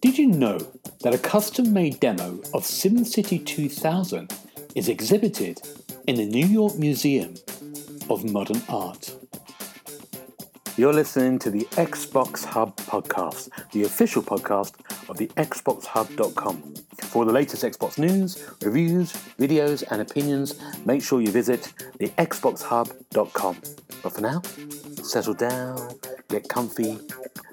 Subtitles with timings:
[0.00, 0.58] Did you know
[1.02, 4.32] that a custom made demo of SimCity 2000
[4.74, 5.60] is exhibited
[6.06, 7.34] in the New York Museum
[8.10, 9.14] of Modern Art?
[10.76, 14.72] You're listening to the Xbox Hub podcast, the official podcast
[15.08, 16.74] of the XboxHub.com.
[17.02, 21.72] For the latest Xbox news, reviews, videos, and opinions, make sure you visit
[22.02, 23.56] the XboxHub.com.
[24.02, 24.42] But for now,
[25.04, 25.94] settle down,
[26.28, 26.98] get comfy,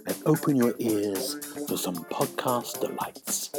[0.07, 1.35] and open your ears
[1.67, 3.51] for some podcast delights.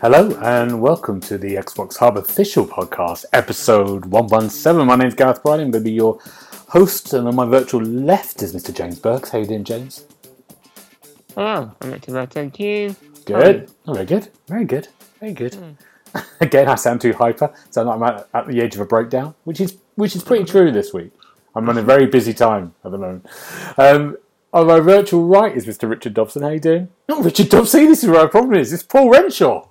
[0.00, 4.86] Hello, and welcome to the Xbox Hub official podcast, episode 117.
[4.86, 5.64] My name's Gareth Briley.
[5.64, 6.20] I'm going to be your
[6.68, 8.72] host, and on my virtual left is Mr.
[8.72, 9.30] James Burks.
[9.30, 10.06] How you doing, James?
[11.34, 12.94] Hello, I'm not too bad, thank you.
[13.24, 13.72] Good.
[13.88, 14.28] Oh, very good.
[14.46, 14.86] Very good.
[15.18, 15.54] Very good.
[15.54, 15.72] Hmm.
[16.40, 19.60] Again, I sound too hyper, so I'm at, at the edge of a breakdown, which
[19.60, 21.12] is which is pretty true this week.
[21.54, 23.26] I'm on a very busy time at the moment.
[23.78, 24.16] Um,
[24.52, 25.88] on my virtual right is Mr.
[25.88, 26.42] Richard Dobson.
[26.42, 26.88] How are you doing?
[27.08, 27.86] Not Richard Dobson.
[27.86, 28.72] This is where our problem is.
[28.72, 29.66] It's Paul Renshaw,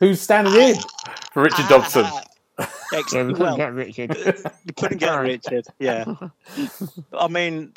[0.00, 0.76] who's standing in
[1.32, 2.04] for Richard Dobson.
[2.04, 3.36] Yeah, we Excellent.
[3.36, 4.16] couldn't Well, get Richard.
[4.64, 5.66] you couldn't get Richard.
[5.78, 6.04] Yeah.
[7.12, 7.74] I mean,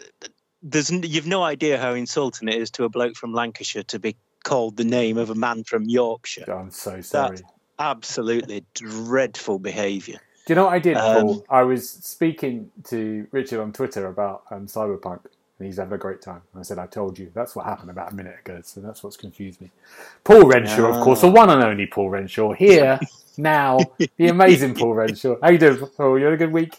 [0.63, 4.15] there's you've no idea how insulting it is to a bloke from Lancashire to be
[4.43, 6.51] called the name of a man from Yorkshire.
[6.51, 7.37] I'm so sorry.
[7.81, 10.19] Absolutely dreadful behaviour.
[10.45, 11.45] Do you know what I did, Um, Paul?
[11.49, 15.19] I was speaking to Richard on Twitter about um, Cyberpunk,
[15.59, 16.41] and he's having a great time.
[16.53, 17.31] And I said, I told you.
[17.33, 19.71] That's what happened about a minute ago, so that's what's confused me.
[20.23, 22.99] Paul Renshaw, of course, the one and only Paul Renshaw, here,
[23.37, 23.79] now,
[24.17, 25.37] the amazing Paul Renshaw.
[25.41, 26.17] How you doing, Paul?
[26.19, 26.75] You had a good week?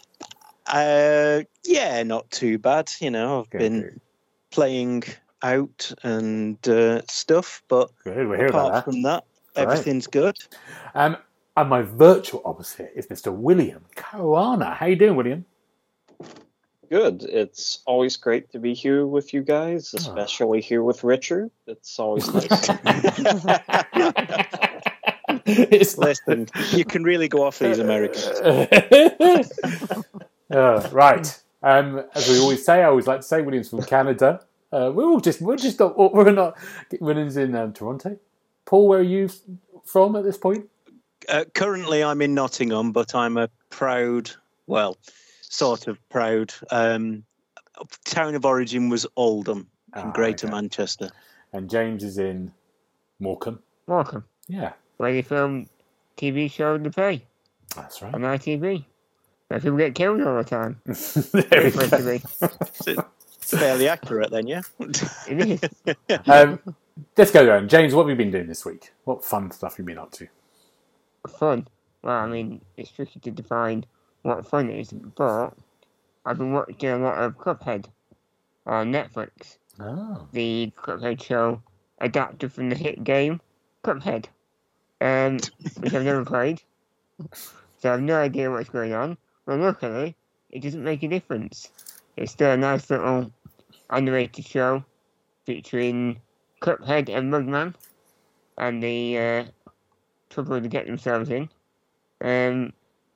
[0.67, 2.91] Uh, yeah, not too bad.
[2.99, 4.01] You know, I've Good, been good.
[4.51, 5.03] playing
[5.41, 8.85] out and uh, stuff, but Good, we're here about apart that.
[8.91, 9.63] from that, Great.
[9.63, 10.37] everything's good.
[10.95, 11.17] Um,
[11.55, 13.31] and my virtual opposite is Mr.
[13.31, 14.75] William Caruana.
[14.75, 15.45] How you doing, William?
[16.89, 17.23] Good.
[17.23, 21.49] It's always great to be here with you guys, especially here with Richard.
[21.67, 22.69] It's always nice.
[25.45, 28.29] it's Listen, you can really go off these Americans.
[30.51, 31.41] Uh, right.
[31.63, 34.41] Um, as we always say, I always like to say, William's from Canada.
[34.71, 36.55] Uh, we're all just we're just not we're not
[36.99, 38.19] William's in um, Toronto.
[38.65, 39.29] Paul, where are you
[39.85, 40.65] from at this point?
[41.29, 44.31] Uh, currently, I'm in Nottingham, but I'm a proud,
[44.67, 44.97] well,
[45.41, 46.53] sort of proud.
[46.69, 47.23] Um,
[48.05, 50.55] town of origin was Oldham in Ah, Greater okay.
[50.55, 51.09] Manchester.
[51.53, 52.51] And James is in
[53.19, 53.59] Morecambe.
[53.87, 54.25] Morecambe.
[54.47, 55.67] Yeah, Where you film
[56.17, 57.23] TV show The Bay
[57.75, 58.13] that's right.
[58.13, 58.83] on ITV.
[59.47, 60.81] Where people get killed all the time.
[60.85, 62.47] there we It's go.
[62.47, 63.01] to be.
[63.39, 64.61] Fairly accurate, then, yeah.
[64.79, 65.95] It is.
[66.27, 66.59] Um,
[67.17, 67.69] let's go around.
[67.69, 68.93] James, what have you been doing this week?
[69.05, 70.27] What fun stuff have you been up to?
[71.29, 71.67] fun.
[72.01, 73.85] Well, I mean, it's tricky to define
[74.23, 75.53] what fun is, but
[76.25, 77.85] I've been watching a lot of Cuphead
[78.65, 79.57] on Netflix.
[79.79, 81.61] Oh, The Cuphead show
[81.99, 83.39] adapted from the hit game
[83.83, 84.25] Cuphead,
[85.01, 85.37] um,
[85.79, 86.61] which I've never played.
[87.79, 89.17] So I have no idea what's going on.
[89.45, 90.15] But luckily,
[90.51, 91.69] it doesn't make a difference.
[92.15, 93.31] It's still a nice little
[93.89, 94.83] underrated show
[95.45, 96.19] featuring
[96.63, 97.75] Cuphead and Mugman
[98.57, 99.43] and the uh,
[100.29, 101.49] trouble to get themselves in.
[102.21, 102.71] Um,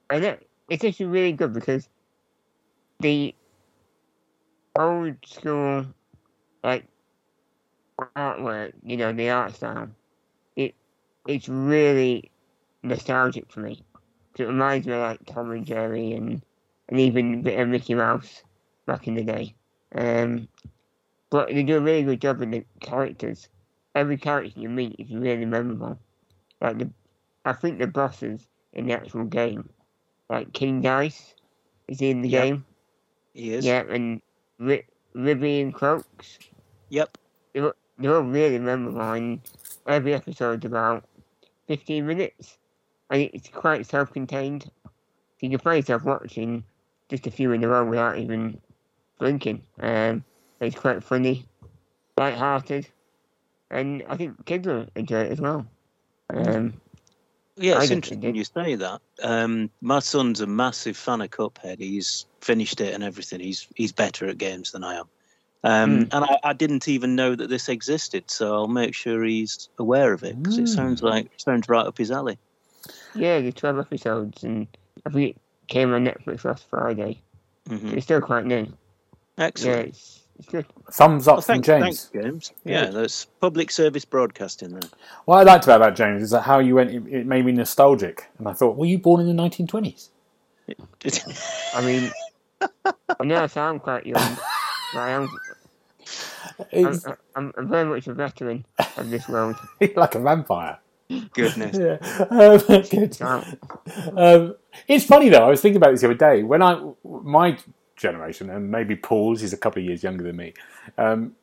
[0.10, 1.88] and it, it's actually really good because
[3.00, 3.34] the
[4.78, 5.86] old school
[6.64, 6.86] like
[8.16, 9.90] artwork, you know, the art style,
[10.58, 10.76] it
[11.26, 12.30] it's really
[12.84, 13.82] nostalgic for me.
[14.38, 16.42] it reminds me of like Tom and Jerry and
[16.90, 18.44] and even a bit of Mickey Mouse
[18.86, 19.56] back in the day.
[19.96, 20.50] Um,
[21.30, 23.50] but they do a really good job with the characters.
[23.96, 25.98] Every character you meet is really memorable.
[26.62, 26.90] Like the,
[27.46, 29.70] I think the bosses in the actual game,
[30.30, 31.34] like King Dice,
[31.88, 32.44] is in the Yep.
[32.44, 32.66] game.
[33.34, 33.66] He is.
[33.66, 34.22] Yeah, and
[34.60, 36.40] Ri- Ribby and Croaks.
[36.90, 37.18] Yep.
[37.54, 39.42] They're, they're all really memorable, and
[39.88, 41.06] every episode's about
[41.68, 42.58] 15 minutes.
[43.10, 44.64] And it's quite self contained.
[44.64, 44.92] So
[45.42, 46.64] you can find yourself watching
[47.10, 48.60] just a few in a row without even
[49.20, 49.64] blinking.
[49.80, 50.24] Um,
[50.60, 51.46] it's quite funny,
[52.18, 52.88] light-hearted,
[53.70, 55.66] and I think kids will enjoy it as well.
[56.30, 56.74] Um,
[57.56, 59.02] Yeah, it's interesting you say that.
[59.24, 61.80] Um, my son's a massive fan of Cuphead.
[61.80, 63.40] He's finished it and everything.
[63.40, 65.06] He's he's better at games than I am.
[65.64, 66.04] Um, Hmm.
[66.12, 70.14] And I, I didn't even know that this existed, so I'll make sure he's aware
[70.14, 72.38] of it because it sounds like sounds right up his alley.
[73.16, 74.68] yeah, there's 12 episodes, and
[75.06, 77.22] I think it came on Netflix last Friday.
[77.68, 78.68] hmm It's still quite new.
[79.38, 79.88] Excellent.
[79.88, 80.27] it's good.
[80.92, 81.84] Thumbs up Well, from thanks, James.
[81.84, 82.52] thanks, James.
[82.64, 84.90] Yeah, that's public service broadcasting there.
[85.26, 86.92] What I liked about that, James, is that how you went.
[86.92, 90.10] It, it made me nostalgic, and I thought, were you born in the 1920s?
[91.76, 92.12] I mean,
[93.20, 94.38] I know I sound quite young,
[94.94, 95.30] but I am.
[96.74, 97.00] I'm,
[97.36, 98.66] I'm, I'm very much a veteran
[98.98, 99.56] of this world.
[99.96, 100.80] like a vampire.
[101.34, 101.78] Goodness.
[101.78, 102.26] Yeah.
[102.30, 103.22] Um, good.
[104.18, 104.56] Um,
[104.88, 105.46] it's funny though.
[105.46, 106.44] I was thinking about this the other day.
[106.44, 107.58] When I my
[107.98, 110.54] generation and maybe Paul's, he's a couple of years younger than me.
[110.98, 111.34] Um,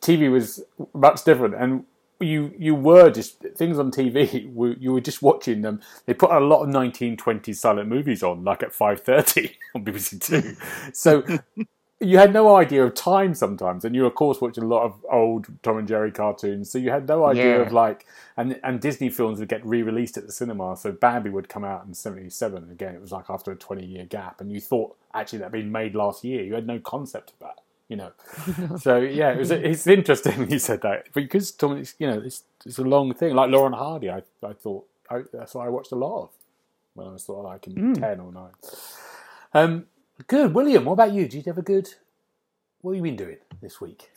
[0.00, 0.62] TV was
[0.94, 1.84] much different, and
[2.20, 4.52] you you were just things on TV.
[4.54, 5.80] were- You were just watching them.
[6.06, 10.56] They put a lot of 1920s silent movies on, like at 5:30 on BBC Two.
[10.92, 11.24] So.
[12.04, 14.94] You had no idea of time sometimes, and you of course watched a lot of
[15.10, 16.70] old Tom and Jerry cartoons.
[16.70, 17.62] So you had no idea Yeah.
[17.66, 18.06] of like,
[18.36, 20.76] and and Disney films would get re-released at the cinema.
[20.76, 22.70] So Bambi would come out in '77.
[22.70, 25.72] Again, it was like after a 20-year gap, and you thought actually that had been
[25.72, 26.42] made last year.
[26.44, 28.12] You had no concept of that, you know.
[28.78, 29.50] so yeah, it was.
[29.50, 33.34] It's interesting you said that because Tom, it's, you know, it's it's a long thing.
[33.34, 36.30] Like Laurel and Hardy, I I thought I, that's what I watched a lot of
[36.94, 38.52] when I was sort of like in ten or nine.
[39.52, 39.86] Um,
[40.26, 40.84] good, William.
[40.84, 41.22] What about you?
[41.22, 41.88] Did you have a good?
[42.80, 44.10] What have you been doing this week?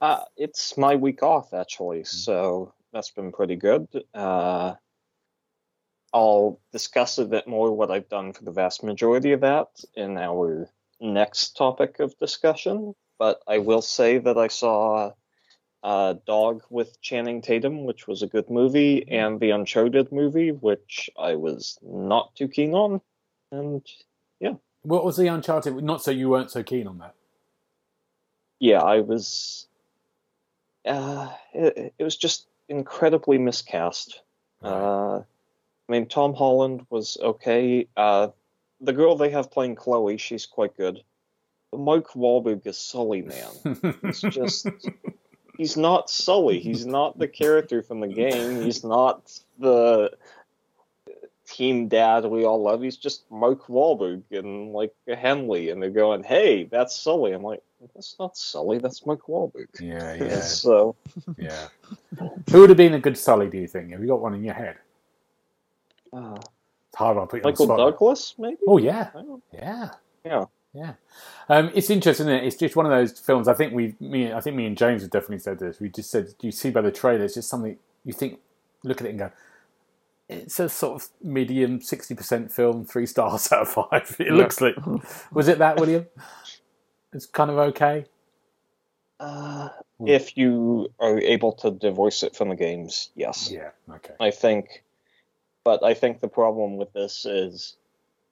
[0.00, 3.88] Uh, it's my week off actually, so that's been pretty good.
[4.12, 4.74] Uh,
[6.12, 10.16] I'll discuss a bit more what I've done for the vast majority of that in
[10.16, 10.68] our
[11.00, 12.94] next topic of discussion.
[13.18, 15.12] But I will say that I saw
[15.82, 21.10] uh, Dog with Channing Tatum, which was a good movie, and the Uncharted movie, which
[21.18, 23.00] I was not too keen on.
[23.50, 23.82] And
[24.84, 25.82] What was the Uncharted?
[25.82, 27.14] Not so you weren't so keen on that.
[28.60, 29.66] yeah, I was.
[30.84, 34.20] Uh, it, it was just incredibly miscast.
[34.62, 37.88] Uh, I mean, Tom Holland was okay.
[37.96, 38.28] Uh,
[38.80, 41.02] the girl they have playing Chloe, she's quite good.
[41.70, 43.94] But Mark Wahlberg is Sully, man.
[44.02, 44.68] It's just.
[45.56, 46.60] he's not Sully.
[46.60, 48.62] He's not the character from the game.
[48.62, 50.10] He's not the
[51.54, 52.82] team dad we all love.
[52.82, 57.62] He's just Mark Wahlberg and like Henley, and they're going, "Hey, that's Sully." I'm like,
[57.94, 58.78] "That's not Sully.
[58.78, 60.96] That's Mark Wahlberg." yeah, yeah, so
[61.38, 61.68] yeah.
[62.50, 63.48] Who would have been a good Sully?
[63.48, 63.92] Do you think?
[63.92, 64.76] Have you got one in your head?
[66.12, 67.16] uh, It's hard.
[67.18, 67.78] I'll put you on the Michael spot.
[67.78, 68.58] Douglas, maybe.
[68.66, 69.10] Oh yeah,
[69.52, 69.90] yeah.
[70.24, 70.44] Yeah.
[70.76, 70.94] Yeah,
[71.48, 72.26] um, it's interesting.
[72.26, 72.46] Isn't it?
[72.48, 73.46] It's just one of those films.
[73.46, 75.78] I think we, me, I think me and James have definitely said this.
[75.78, 78.40] We just said, you see by the trailer, it's just something you think,
[78.82, 79.30] look at it and go,
[80.28, 84.16] it's a sort of medium, sixty percent film, three stars out of five.
[84.18, 84.32] It Yeah.
[84.34, 84.74] looks like.
[85.32, 86.06] Was it that, William?
[87.12, 88.06] It's kind of okay.
[89.20, 89.68] Uh,
[90.00, 90.08] Hmm.
[90.08, 93.48] if you are able to divorce it from the games, yes.
[93.48, 93.70] Yeah.
[93.88, 94.14] Okay.
[94.18, 94.82] I think,
[95.64, 97.76] but I think the problem with this is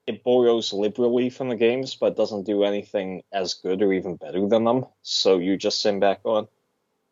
[0.08, 4.48] it borrows liberally from the games, but doesn't do anything as good or even better
[4.48, 4.86] than them.
[5.02, 6.48] So you just send back on,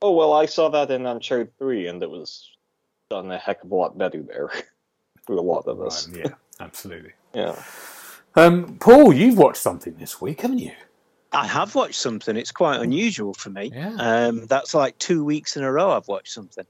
[0.02, 2.50] oh well, I saw that in Uncharted Three, and it was
[3.10, 4.50] done a heck of a lot better there
[5.26, 6.08] for a lot of this.
[6.08, 6.34] Right, yeah.
[6.60, 7.12] Absolutely.
[7.34, 7.60] Yeah.
[8.36, 10.72] Um, Paul, you've watched something this week, haven't you?
[11.32, 12.36] I have watched something.
[12.36, 13.72] It's quite unusual for me.
[13.74, 13.94] Yeah.
[13.98, 16.66] Um, that's like two weeks in a row I've watched something.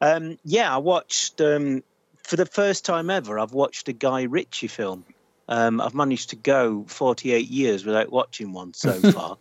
[0.00, 1.82] Um, yeah, I watched um,
[2.24, 3.38] for the first time ever.
[3.38, 5.04] I've watched a Guy Ritchie film.
[5.48, 9.36] Um, I've managed to go 48 years without watching one so far.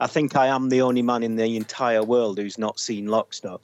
[0.00, 3.32] I think I am the only man in the entire world who's not seen Lock
[3.32, 3.62] Stock.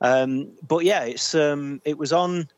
[0.00, 2.48] Um, but yeah, it's um, it was on.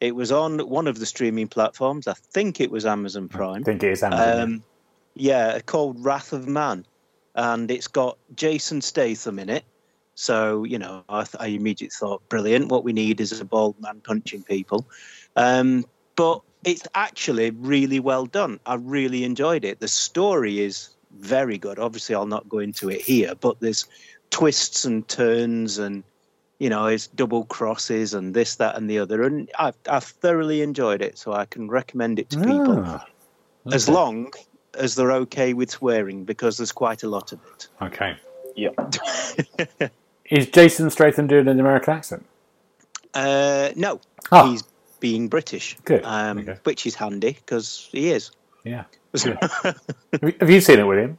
[0.00, 2.06] It was on one of the streaming platforms.
[2.08, 3.64] I think it was Amazon I Prime.
[3.64, 4.40] think it is Amazon.
[4.40, 4.64] Um,
[5.14, 6.84] yeah, called Wrath of Man,
[7.34, 9.64] and it's got Jason Statham in it.
[10.14, 12.68] So you know, I, th- I immediately thought, brilliant.
[12.68, 14.86] What we need is a bald man punching people.
[15.36, 15.84] Um,
[16.16, 18.60] but it's actually really well done.
[18.66, 19.80] I really enjoyed it.
[19.80, 21.78] The story is very good.
[21.78, 23.86] Obviously, I'll not go into it here, but there's
[24.30, 26.02] twists and turns and
[26.58, 29.22] you know, his double crosses and this, that, and the other.
[29.24, 33.06] And I've, I've thoroughly enjoyed it, so I can recommend it to people Ah,
[33.72, 34.32] as long
[34.78, 37.68] as they're okay with swearing because there's quite a lot of it.
[37.82, 38.16] Okay.
[38.56, 38.70] Yeah.
[40.30, 42.24] Is Jason Statham doing an American accent?
[43.12, 44.00] Uh, no,
[44.32, 44.62] Ah, he's
[45.00, 46.02] being British, Good.
[46.04, 46.56] um, Okay.
[46.64, 48.30] which is handy because he is.
[48.64, 48.84] yeah.
[49.14, 49.76] Have
[50.22, 51.18] you- have you seen it, William?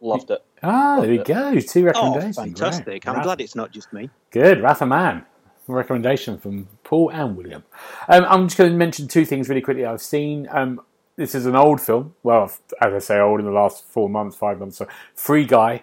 [0.00, 0.08] Yep.
[0.10, 0.44] Loved it.
[0.62, 1.58] Ah, there we go.
[1.60, 2.36] Two recommendations.
[2.36, 2.84] fantastic!
[2.84, 3.08] Great.
[3.08, 4.08] I'm Wrath- glad it's not just me.
[4.30, 4.60] Good.
[4.62, 5.24] Wrath of Man.
[5.66, 7.62] Recommendation from Paul and William.
[8.08, 9.84] Um, I'm just going to mention two things really quickly.
[9.84, 10.48] I've seen.
[10.50, 10.80] Um,
[11.16, 12.14] this is an old film.
[12.22, 12.44] Well,
[12.80, 14.78] as I say, old in the last four months, five months.
[14.78, 15.82] So, Free Guy.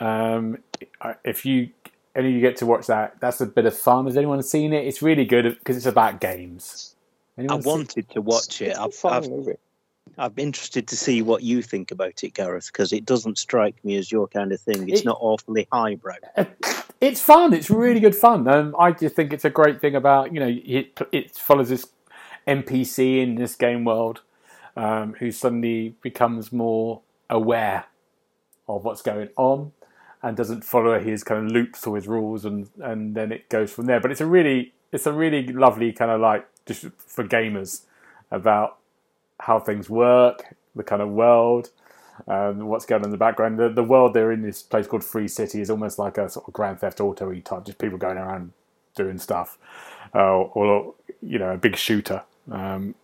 [0.00, 0.58] Um,
[1.24, 1.70] if you
[2.14, 4.04] any of you get to watch that, that's a bit of fun.
[4.06, 4.86] Has anyone seen it?
[4.86, 6.94] It's really good because it's about games.
[7.38, 8.66] I Anyone seen- wanted to watch it.
[8.70, 9.52] It's a I've, fun I've, movie.
[10.18, 13.96] I'm interested to see what you think about it, Gareth, because it doesn't strike me
[13.96, 14.88] as your kind of thing.
[14.88, 16.16] It's It- not awfully highbrow.
[17.00, 17.52] it's fun.
[17.54, 18.46] It's really good fun.
[18.48, 21.86] Um, I just think it's a great thing about you know it, it follows this
[22.46, 24.20] NPC in this game world,
[24.76, 27.00] um, who suddenly becomes more
[27.30, 27.84] aware
[28.68, 29.72] of what's going on
[30.22, 33.72] and doesn't follow his kind of loops or his rules, and and then it goes
[33.72, 34.00] from there.
[34.00, 37.82] But it's a really it's a really lovely kind of like just for gamers
[38.30, 38.76] about
[39.40, 41.70] how things work, the kind of world,
[42.28, 43.58] um, what's going on in the background.
[43.58, 46.46] The, the world they're in this place called Free City is almost like a sort
[46.46, 48.52] of Grand Theft Auto type, just people going around
[48.94, 49.58] doing stuff,
[50.14, 52.22] uh, or you know, a big shooter.
[52.50, 52.94] Um,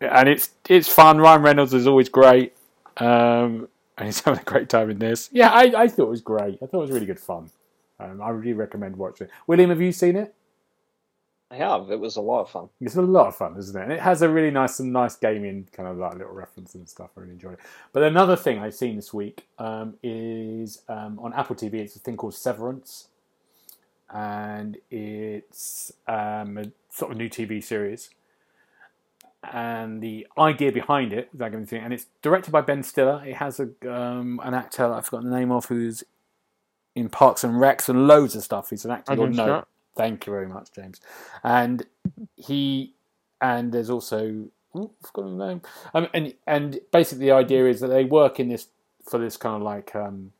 [0.00, 1.18] and it's it's fun.
[1.18, 2.54] Ryan Reynolds is always great,
[2.98, 5.28] um, and he's having a great time in this.
[5.32, 6.58] Yeah, I, I thought it was great.
[6.62, 7.50] I thought it was really good fun.
[8.00, 9.32] Um, I really recommend watching it.
[9.46, 10.34] William, have you seen it?
[11.50, 11.90] I have.
[11.90, 12.68] It was a lot of fun.
[12.80, 13.82] It's a lot of fun, isn't it?
[13.82, 16.88] And it has a really nice, some nice gaming kind of like little references and
[16.88, 17.10] stuff.
[17.16, 17.60] I really enjoyed it.
[17.92, 21.74] But another thing I've seen this week um, is um, on Apple TV.
[21.74, 23.08] It's a thing called Severance,
[24.12, 28.10] and it's um, a sort of new TV series.
[29.52, 33.22] And the idea behind it, without giving anything, and it's directed by Ben Stiller.
[33.26, 36.02] It has a um, an actor I've forgotten the name of who's
[36.94, 38.70] in Parks and Recs and loads of stuff.
[38.70, 39.46] He's an actor Adam you'll know.
[39.46, 39.68] Scott.
[39.96, 41.00] Thank you very much, James.
[41.44, 41.86] And
[42.36, 42.94] he
[43.40, 45.62] and there's also oh, I've forgotten the name.
[45.94, 48.68] Um, and and basically the idea is that they work in this
[49.04, 50.32] for this kind of like um,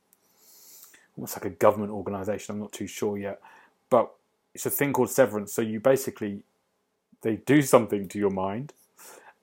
[1.17, 2.55] almost like a government organisation.
[2.55, 3.41] I'm not too sure yet,
[3.89, 4.11] but
[4.53, 5.53] it's a thing called severance.
[5.53, 6.41] So you basically
[7.21, 8.73] they do something to your mind,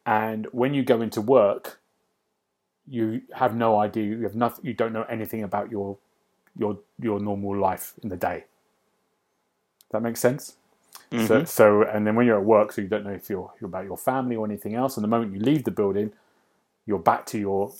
[0.06, 1.80] and when you go into work,
[2.88, 4.04] you have no idea.
[4.04, 4.66] You have nothing.
[4.66, 5.98] You don't know anything about your
[6.56, 8.44] your your normal life in the day.
[9.92, 10.56] That makes sense.
[11.10, 11.44] So, mm-hmm.
[11.44, 13.84] so, and then when you're at work, so you don't know if you're, you're about
[13.84, 14.96] your family or anything else.
[14.96, 16.12] And the moment you leave the building,
[16.86, 17.72] you're back to your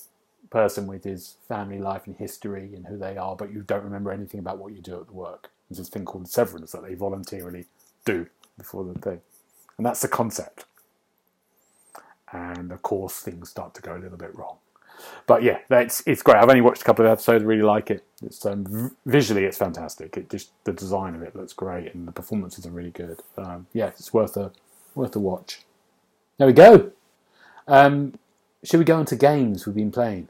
[0.51, 4.11] person with his family life and history and who they are, but you don't remember
[4.11, 5.49] anything about what you do at the work.
[5.67, 7.65] There's this thing called severance that they voluntarily
[8.05, 8.27] do
[8.57, 9.21] before the thing,
[9.77, 10.65] and that's the concept.
[12.31, 14.57] And of course, things start to go a little bit wrong.
[15.25, 16.37] But yeah, that's it's great.
[16.37, 17.43] I've only watched a couple of episodes.
[17.43, 18.03] Really like it.
[18.23, 20.17] It's um, v- visually, it's fantastic.
[20.17, 23.19] It just the design of it looks great, and the performances are really good.
[23.37, 24.51] Um, yeah, it's worth a
[24.95, 25.61] worth a watch.
[26.37, 26.91] There we go.
[27.67, 28.13] Um,
[28.63, 30.27] should we go into games we've been playing?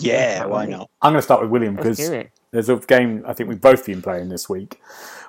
[0.00, 0.90] Yeah, why not?
[1.02, 1.98] I'm going to start with William because
[2.50, 4.80] there's a game I think we've both been playing this week,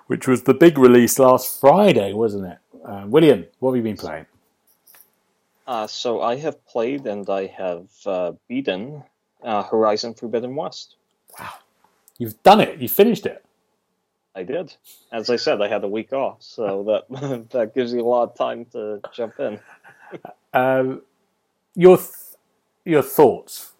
[0.08, 2.58] which was the big release last Friday, wasn't it?
[2.84, 4.26] Uh, William, what have you been playing?
[5.72, 9.04] Uh, so I have played and I have uh, beaten
[9.42, 10.98] uh, Horizon Forbidden West.
[11.40, 11.54] Wow,
[12.18, 12.80] you've done it.
[12.80, 13.46] You finished it.
[14.36, 14.76] I did.
[15.14, 18.24] As I said, I had a week off, so that that gives you a lot
[18.24, 19.60] of time to jump in.
[20.54, 21.04] Um,
[21.76, 22.36] your th-
[22.84, 23.72] your thoughts.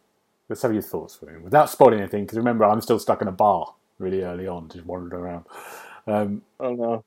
[0.48, 2.24] Let's have your thoughts for him without spoiling anything.
[2.24, 5.46] Because remember, I'm still stuck in a bar really early on, just wandering around.
[6.08, 7.04] Um, Oh no.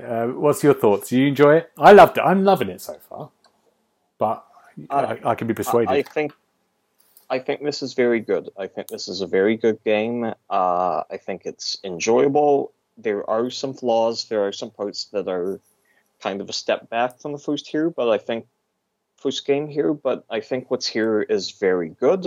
[0.00, 1.08] uh, what's your thoughts?
[1.08, 1.72] Do you enjoy it?
[1.76, 2.20] I loved it.
[2.20, 3.30] I'm loving it so far,
[4.22, 4.46] but
[4.88, 5.90] Uh, I, I can be I, persuaded.
[5.90, 6.32] I think
[7.28, 8.44] I think this is very good.
[8.64, 10.18] I think this is a very good game.
[10.60, 12.72] Uh, I think it's enjoyable.
[12.96, 14.16] There are some flaws.
[14.30, 15.60] There are some parts that are
[16.26, 18.46] kind of a step back from the first here, but I think
[19.16, 19.92] first game here.
[19.92, 22.22] But I think what's here is very good.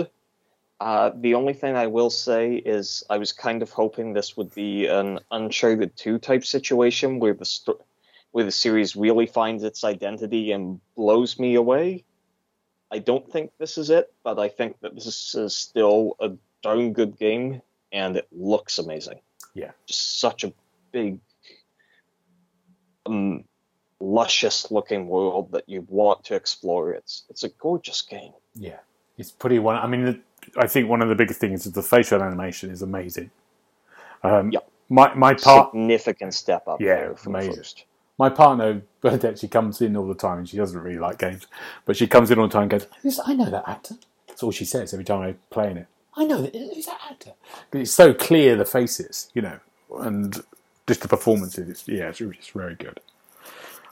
[0.88, 4.52] Uh, the only thing I will say is I was kind of hoping this would
[4.54, 7.80] be an Uncharted 2 type situation where the sto-
[8.36, 12.04] where the series really finds its identity and blows me away.
[12.90, 16.92] I don't think this is it, but I think that this is still a darn
[16.92, 17.62] good game,
[17.92, 19.20] and it looks amazing.
[19.54, 19.70] Yeah.
[19.86, 20.52] just such a
[20.92, 21.18] big,
[23.06, 23.44] um,
[24.00, 26.92] luscious looking world that you want to explore.
[26.92, 28.32] It's it's a gorgeous game.
[28.54, 28.80] Yeah,
[29.16, 29.76] it's pretty one.
[29.76, 30.22] I mean,
[30.58, 33.30] I think one of the biggest things is the facial animation is amazing.
[34.22, 34.70] Um, Yep.
[34.90, 37.64] My my part Significant step up Yeah, there from the amazing.
[38.18, 38.82] My partner
[39.36, 41.46] she comes in all the time and she doesn't really like games,
[41.84, 42.86] but she comes in all the time and goes,
[43.26, 43.96] I know that actor."
[44.28, 45.86] That's all she says every time I play in it.
[46.16, 47.32] I know that who's that actor?
[47.70, 49.58] 'Cause it's so clear the faces, you know,
[50.00, 50.42] and
[50.86, 51.68] just the performances.
[51.68, 53.00] It's, yeah, it's, it's very good.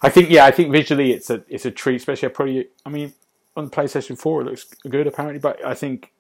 [0.03, 2.69] I think yeah, I think visually it's a it's a treat, especially I probably.
[2.85, 3.13] I mean,
[3.57, 6.13] on PlayStation Four it looks good apparently, but I think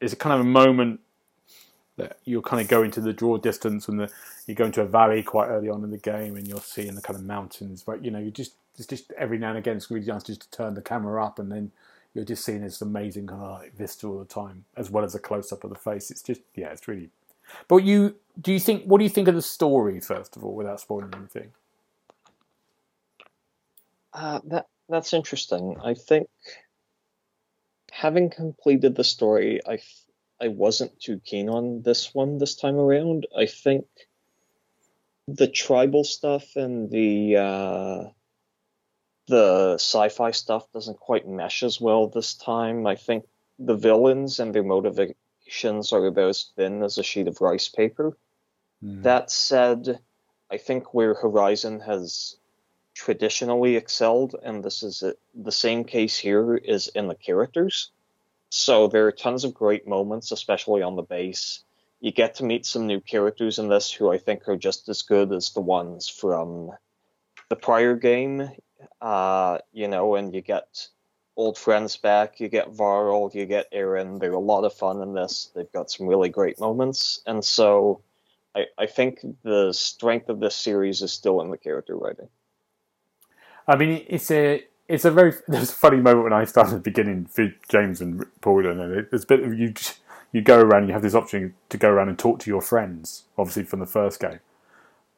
[0.00, 1.00] it's a kind of a moment
[1.96, 4.10] that you're kind of going to the draw distance and the
[4.46, 7.02] you go into a valley quite early on in the game and you're seeing the
[7.02, 9.90] kind of mountains but you know you just it's just every now and again it's
[9.90, 11.72] really nice just to turn the camera up and then
[12.14, 15.14] you're just seeing this amazing kind of like vista all the time as well as
[15.14, 17.10] a close up of the face it's just yeah it's really
[17.68, 20.54] but you do you think what do you think of the story first of all
[20.54, 21.52] without spoiling anything
[24.12, 25.76] Uh, that that's interesting.
[25.84, 26.28] I think
[27.92, 29.78] having completed the story, I
[30.40, 33.26] I wasn't too keen on this one this time around.
[33.36, 33.86] I think
[35.28, 38.10] the tribal stuff and the uh,
[39.26, 42.86] the sci-fi stuff doesn't quite mesh as well this time.
[42.86, 43.26] I think
[43.58, 48.16] the villains and their motivations are about as thin as a sheet of rice paper.
[48.82, 49.02] Mm.
[49.02, 49.98] That said,
[50.50, 52.36] I think where Horizon has
[52.92, 57.90] traditionally excelled, and this is it, the same case here, is in the characters.
[58.56, 61.64] So there are tons of great moments, especially on the base.
[61.98, 65.02] You get to meet some new characters in this who I think are just as
[65.02, 66.70] good as the ones from
[67.48, 68.48] the prior game.
[69.00, 70.86] Uh, you know, and you get
[71.36, 72.38] old friends back.
[72.38, 74.20] You get Varl, you get Erend.
[74.20, 75.50] They're a lot of fun in this.
[75.52, 78.02] They've got some really great moments, and so
[78.54, 82.28] I, I think the strength of this series is still in the character writing.
[83.66, 86.84] I mean, it's a it's a very there's a funny moment when I started at
[86.84, 89.74] the beginning for James and Paul, and it- it's a bit of you
[90.32, 93.24] you go around, you have this option to go around and talk to your friends,
[93.38, 94.40] obviously from the first game.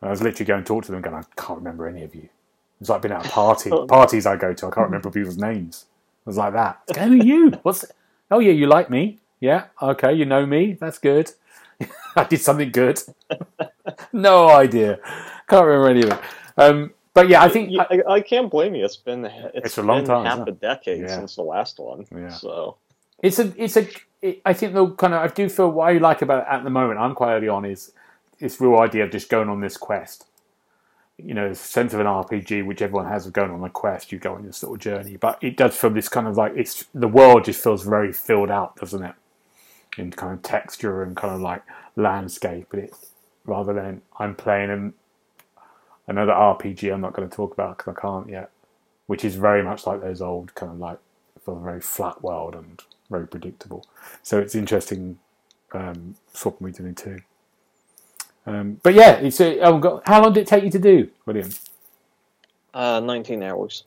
[0.02, 2.14] And I was literally going to talk to them, going, I can't remember any of
[2.14, 2.28] you.
[2.82, 5.86] It's like being at a party, parties I go to, I can't remember people's names.
[6.26, 6.82] It was like that.
[6.98, 7.50] Who are you?
[7.62, 7.86] What's?
[8.30, 9.18] Oh yeah, you like me?
[9.40, 10.74] Yeah, okay, you know me.
[10.78, 11.30] That's good.
[12.14, 13.00] I did something good.
[14.12, 14.98] no idea.
[15.48, 16.20] Can't remember any of it.
[16.58, 18.84] Um, but yeah, I think Yeah, I, I can't blame you.
[18.84, 21.16] It's been it's, It's a long been time, half a decade Yeah.
[21.16, 22.04] since the last one.
[22.14, 22.28] Yeah.
[22.28, 22.76] So
[23.22, 23.88] It's a, it's a,
[24.20, 26.62] it, I think the kind of, I do feel what I like about it at
[26.62, 27.92] the moment, I'm quite early on, is
[28.38, 30.26] this real idea of just going on this quest.
[31.16, 34.12] You know, the sense of an RPG, which everyone has of going on a quest,
[34.12, 35.16] you go on this little journey.
[35.16, 38.50] But it does feel this kind of like, it's, the world just feels very filled
[38.50, 39.14] out, doesn't it?
[39.96, 41.62] In kind of texture and kind of like
[41.96, 42.66] landscape.
[42.68, 42.94] But it,
[43.46, 44.92] rather than I'm playing an,
[46.06, 48.50] another RPG I'm not going to talk about because I can't yet,
[49.06, 50.98] which is very much like those old kind of like,
[51.44, 53.86] feel very flat world and very predictable.
[54.22, 55.18] So it's interesting
[55.72, 57.18] um, swapping between the two.
[58.46, 61.08] Um, but yeah, it's a, oh, God, how long did it take you to do,
[61.24, 61.50] William?
[62.74, 63.84] uh, 19 hours.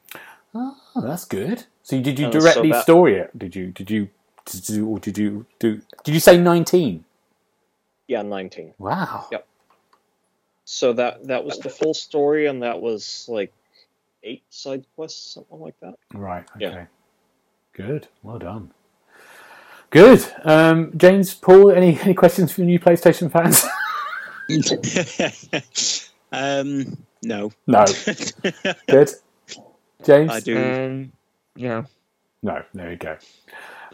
[0.53, 1.65] Oh, that's good.
[1.83, 3.37] So did you And so directly that- story it?
[3.37, 3.67] Did you?
[3.71, 4.09] Did you?
[4.45, 4.87] Did you?
[4.87, 5.81] Or did you do?
[6.03, 7.05] Did you say nineteen?
[8.07, 8.73] Yeah, 19.
[8.79, 9.27] Wow.
[9.31, 9.47] Yep.
[10.71, 13.51] So that that was the full story, and that was like
[14.21, 15.95] eight side quests, something like that.
[16.13, 16.45] Right.
[16.57, 16.65] Okay.
[16.65, 16.85] Yeah.
[17.73, 18.07] Good.
[18.21, 18.71] Well done.
[19.89, 20.23] Good.
[20.43, 23.65] Um, James, Paul, any any questions from you PlayStation fans?
[26.31, 27.51] um, no.
[27.65, 27.85] no.
[28.87, 29.09] Good.
[30.05, 30.31] James.
[30.31, 30.55] I do.
[30.55, 31.11] Um,
[31.55, 31.85] yeah.
[32.43, 32.61] No.
[32.75, 33.17] There you go.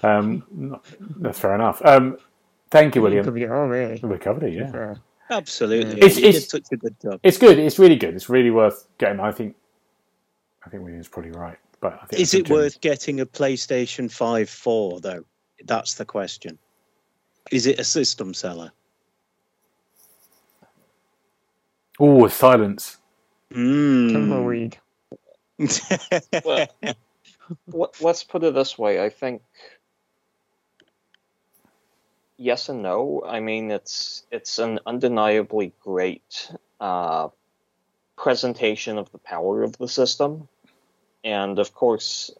[0.04, 1.82] Um, no- that's fair enough.
[1.86, 2.18] Um,
[2.70, 3.34] thank you, Could William.
[3.34, 4.02] be it all, really.
[4.04, 4.54] We covered it.
[4.54, 4.96] Yeah.
[5.30, 5.98] Absolutely.
[5.98, 7.20] It's- it's- such a good job.
[7.24, 7.58] It's good.
[7.60, 8.14] It's really good.
[8.16, 9.20] It's really worth getting.
[9.20, 9.56] I think.
[10.66, 11.58] I think William's probably right.
[11.80, 15.24] But I think Is it a gen- worth getting a PlayStation 5 for, though?
[15.66, 16.58] That's the question.
[17.52, 18.72] Is it a system seller?
[22.00, 22.98] Oh, silence.
[23.52, 24.14] Mm.
[24.14, 24.78] Tumbleweed.
[26.44, 26.68] Well,
[27.68, 29.04] Let, let's put it this way.
[29.04, 29.44] I think
[32.38, 33.24] yes and no.
[33.26, 37.30] I mean, it's it's an undeniably great uh,
[38.18, 40.48] presentation of the power of the system,
[41.24, 42.32] and of course,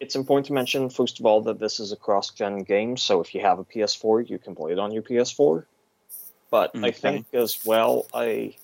[0.00, 2.96] it's important to mention first of all that this is a cross-gen game.
[2.96, 5.64] So if you have a PS4, you can play it on your PS4.
[6.50, 8.56] But I think as well, I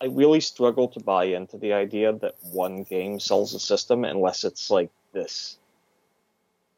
[0.00, 4.44] I really struggle to buy into the idea that one game sells a system unless
[4.44, 5.58] it's like this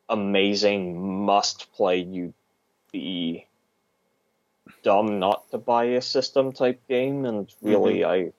[0.09, 2.35] amazing must play you'd
[2.92, 3.46] be
[4.83, 8.29] dumb not to buy a system type game and really mm-hmm.
[8.29, 8.33] I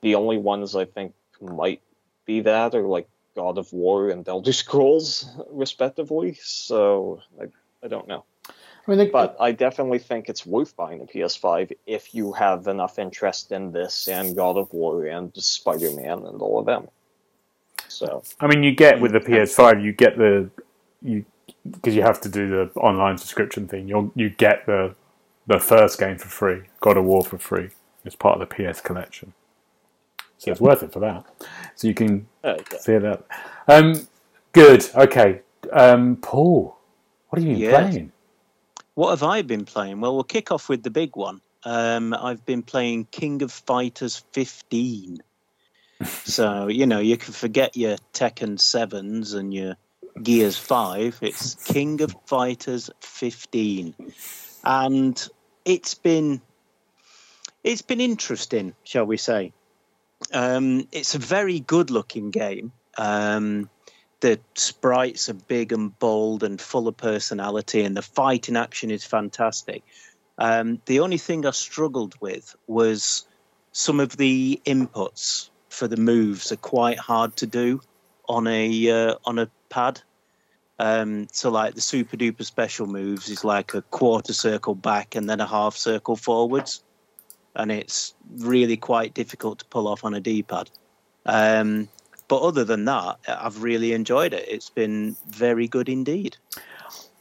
[0.00, 1.80] the only ones I think might
[2.24, 7.46] be that are like God of War and Elder Scrolls respectively so I,
[7.84, 8.24] I don't know
[8.86, 12.66] I mean, they, but I definitely think it's worth buying a PS5 if you have
[12.66, 16.88] enough interest in this and God of War and Spider Man and all of them.
[17.86, 19.34] So I mean, you get with the mm-hmm.
[19.34, 20.50] PS5, you get the
[21.00, 21.24] you
[21.70, 23.86] because you have to do the online subscription thing.
[23.86, 24.94] You'll you get the
[25.46, 27.70] the first game for free, God of War for free.
[28.04, 29.32] It's part of the PS collection,
[30.38, 31.24] so it's worth it for that.
[31.76, 32.78] So you can uh, yeah.
[32.78, 33.24] see that.
[33.68, 34.08] Um,
[34.52, 34.88] good.
[34.94, 35.40] Okay,
[35.72, 36.76] um, Paul,
[37.28, 37.90] what have you been Yes.
[37.90, 38.12] playing?
[38.94, 40.00] What have I been playing?
[40.00, 41.40] Well, we'll kick off with the big one.
[41.64, 45.22] Um, I've been playing King of Fighters 15.
[46.24, 49.76] so, you know, you can forget your Tekken 7s and your
[50.22, 51.18] Gears 5.
[51.22, 53.94] It's King of Fighters 15.
[54.64, 55.28] And
[55.64, 56.40] it's been
[57.64, 59.52] it's been interesting, shall we say.
[60.32, 62.72] Um, it's a very good looking game.
[62.96, 63.70] Um,
[64.20, 69.04] the sprites are big and bold and full of personality, and the fighting action is
[69.04, 69.82] fantastic.
[70.38, 73.26] Um, the only thing I struggled with was
[73.72, 77.80] some of the inputs for the moves are quite hard to do.
[78.28, 80.00] on a uh, on a pad.
[80.82, 85.30] Um, so like the super duper special moves is like a quarter circle back and
[85.30, 86.82] then a half circle forwards,
[87.54, 90.70] and it's really quite difficult to pull off on a D-pad.
[91.24, 91.88] Um,
[92.26, 94.44] but other than that, I've really enjoyed it.
[94.48, 96.36] It's been very good indeed.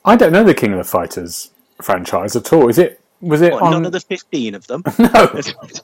[0.06, 1.52] I don't know the King of the Fighters
[1.84, 2.68] franchise at all.
[2.68, 3.00] Is it?
[3.22, 3.74] Was it What, on?
[3.74, 4.82] None of the fifteen of them.
[4.98, 5.40] no.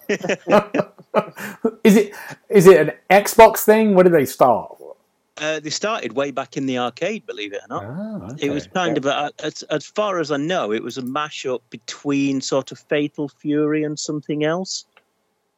[1.83, 2.11] is it?
[2.49, 3.93] Is it an Xbox thing?
[3.93, 4.75] Where did they start?
[5.39, 7.85] Uh, they started way back in the arcade, believe it or not.
[7.85, 8.73] Ah, It was okay.
[8.73, 12.71] kind of a, as, as far as I know, it was a mashup between sort
[12.71, 14.85] of Fatal Fury and something else.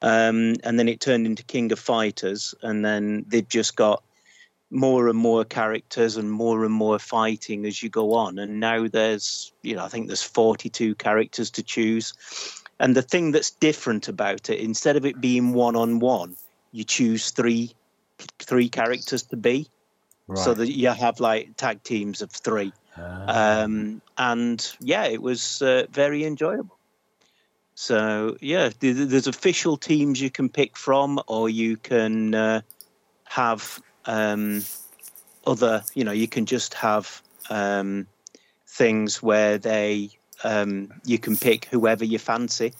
[0.01, 4.03] Um, and then it turned into King of Fighters, and then they've just got
[4.71, 8.37] more and more characters and more and more fighting as you go on.
[8.37, 12.13] And now there's, you know, I think there's 42 characters to choose.
[12.79, 16.35] And the thing that's different about it, instead of it being one on one,
[16.71, 17.73] you choose three
[18.39, 19.69] three characters to be
[20.35, 22.71] so that you have like tag teams of three.
[22.97, 23.63] Ah.
[23.63, 26.77] Um, and yeah, it was uh, very enjoyable.
[27.75, 32.61] So yeah, th- th- there's official teams you can pick from, or you can uh,
[33.23, 34.63] have um,
[35.47, 35.83] other.
[35.93, 38.05] You know, you can just have um,
[38.67, 40.09] things where they
[40.43, 42.73] um, you can pick whoever you fancy,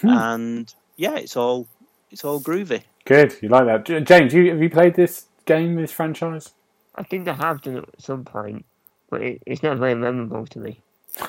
[0.00, 0.08] Hmm.
[0.08, 1.66] and yeah, it's all
[2.10, 2.82] it's all groovy.
[3.06, 3.34] Good.
[3.40, 4.34] You like that, James?
[4.34, 6.52] You have you played this game, this franchise?
[6.94, 8.64] I think I have done it at some point,
[9.10, 10.80] but it, it's not very memorable to me.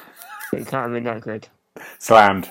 [0.54, 1.48] it can't have been that good.
[2.00, 2.50] Slammed.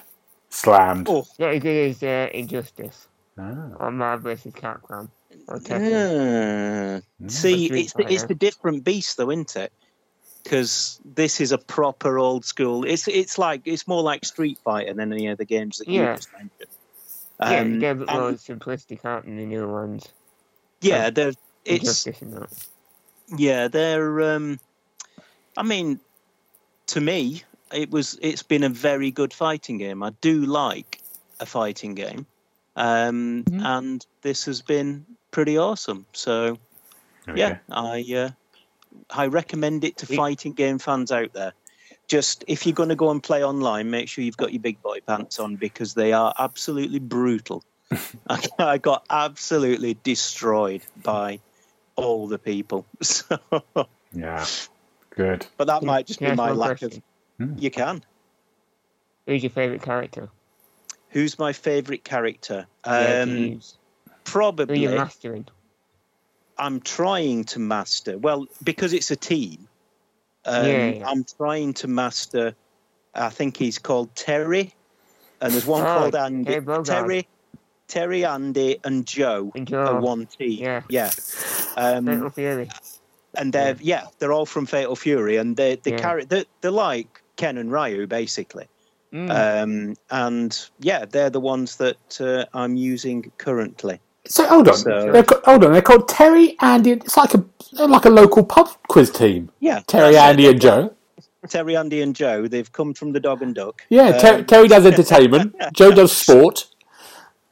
[0.50, 1.08] Slammed.
[1.08, 3.08] Oh, Not as good as uh, Injustice
[3.38, 3.68] Ah.
[3.80, 4.52] or Marvel vs.
[4.54, 5.10] Capcom
[5.48, 7.02] or Tekken.
[7.20, 7.28] Yeah.
[7.28, 8.26] See, Street it's the, it's Fighter.
[8.28, 9.72] the different beast, though, isn't it?
[10.44, 12.84] Because this is a proper old school.
[12.84, 16.14] It's it's like it's more like Street Fighter than any other games that you Yeah.
[16.16, 16.68] just mentioned.
[17.40, 20.09] Yeah, Um, they're a bit more and- simplistic, aren't they, the new ones?
[20.81, 21.33] yeah, they're
[21.64, 22.72] it's Injustice
[23.37, 24.22] yeah they're.
[24.37, 24.61] Um,
[25.57, 26.01] I mean,
[26.88, 30.03] to me, it was it's been a very good fighting game.
[30.03, 31.01] I do like
[31.40, 32.25] a fighting game,
[32.77, 33.64] um, Mhm.
[33.64, 36.07] and this has been pretty awesome.
[36.12, 36.57] So
[37.25, 37.59] There we yeah.
[37.70, 38.31] I uh,
[39.11, 41.53] I recommend it to fighting game fans out there.
[42.08, 44.80] Just if you're going to go and play online, make sure you've got your big
[44.82, 47.64] boy pants on because they are absolutely brutal.
[48.28, 51.40] I, I got absolutely destroyed by
[51.96, 52.86] all the people.
[53.02, 53.38] So,
[54.12, 54.44] Yeah.
[55.10, 55.46] Good.
[55.56, 57.02] But that might just Can I be my lack question?
[57.40, 57.60] of.
[57.62, 58.04] You can.
[59.26, 60.28] Who's your favourite character?
[61.10, 62.66] Who's my favourite character?
[62.86, 63.76] Yeah, to Um, use.
[64.06, 64.78] Who are probably.
[64.82, 65.46] you mastering?
[66.58, 68.16] I'm trying to master.
[68.18, 69.68] Well, because it's a team,
[70.46, 71.09] um, Yeah, yeah.
[71.09, 72.54] I'm trying to master.
[73.14, 74.74] I think he's called Terry,
[75.40, 76.44] and there's one Oh, called Andy.
[76.52, 76.85] Terry Bogard.
[76.85, 77.28] Terry,
[77.88, 80.59] Terry, Andy, and Joe And are one team.
[80.62, 80.82] Yeah.
[80.88, 81.11] yeah.
[81.76, 82.68] Um, Fatal Fury.
[83.35, 84.06] and they're yeah.
[84.18, 85.98] they're all from Fatal Fury, and they the Yeah.
[85.98, 88.66] character they're, they're like Ken and Ryu basically.
[89.12, 89.30] Mm.
[89.30, 94.00] Um, and yeah, they're the ones that uh, I'm using currently.
[94.26, 94.76] So hold on.
[94.76, 95.72] So- They're hold on.
[95.72, 96.90] They're called Terry, Andy.
[96.92, 97.44] It's like a
[97.76, 99.50] they're like a local pub quiz team.
[99.60, 100.30] Yeah, Terry, that's it.
[100.30, 100.94] Andy, and Joe.
[101.48, 102.48] Terry, Andy, and Joe.
[102.48, 103.82] They've come from the Dog and Duck.
[103.88, 104.18] Yeah.
[104.18, 105.54] Ter- Um, Terry does entertainment.
[105.72, 106.66] Joe does sport.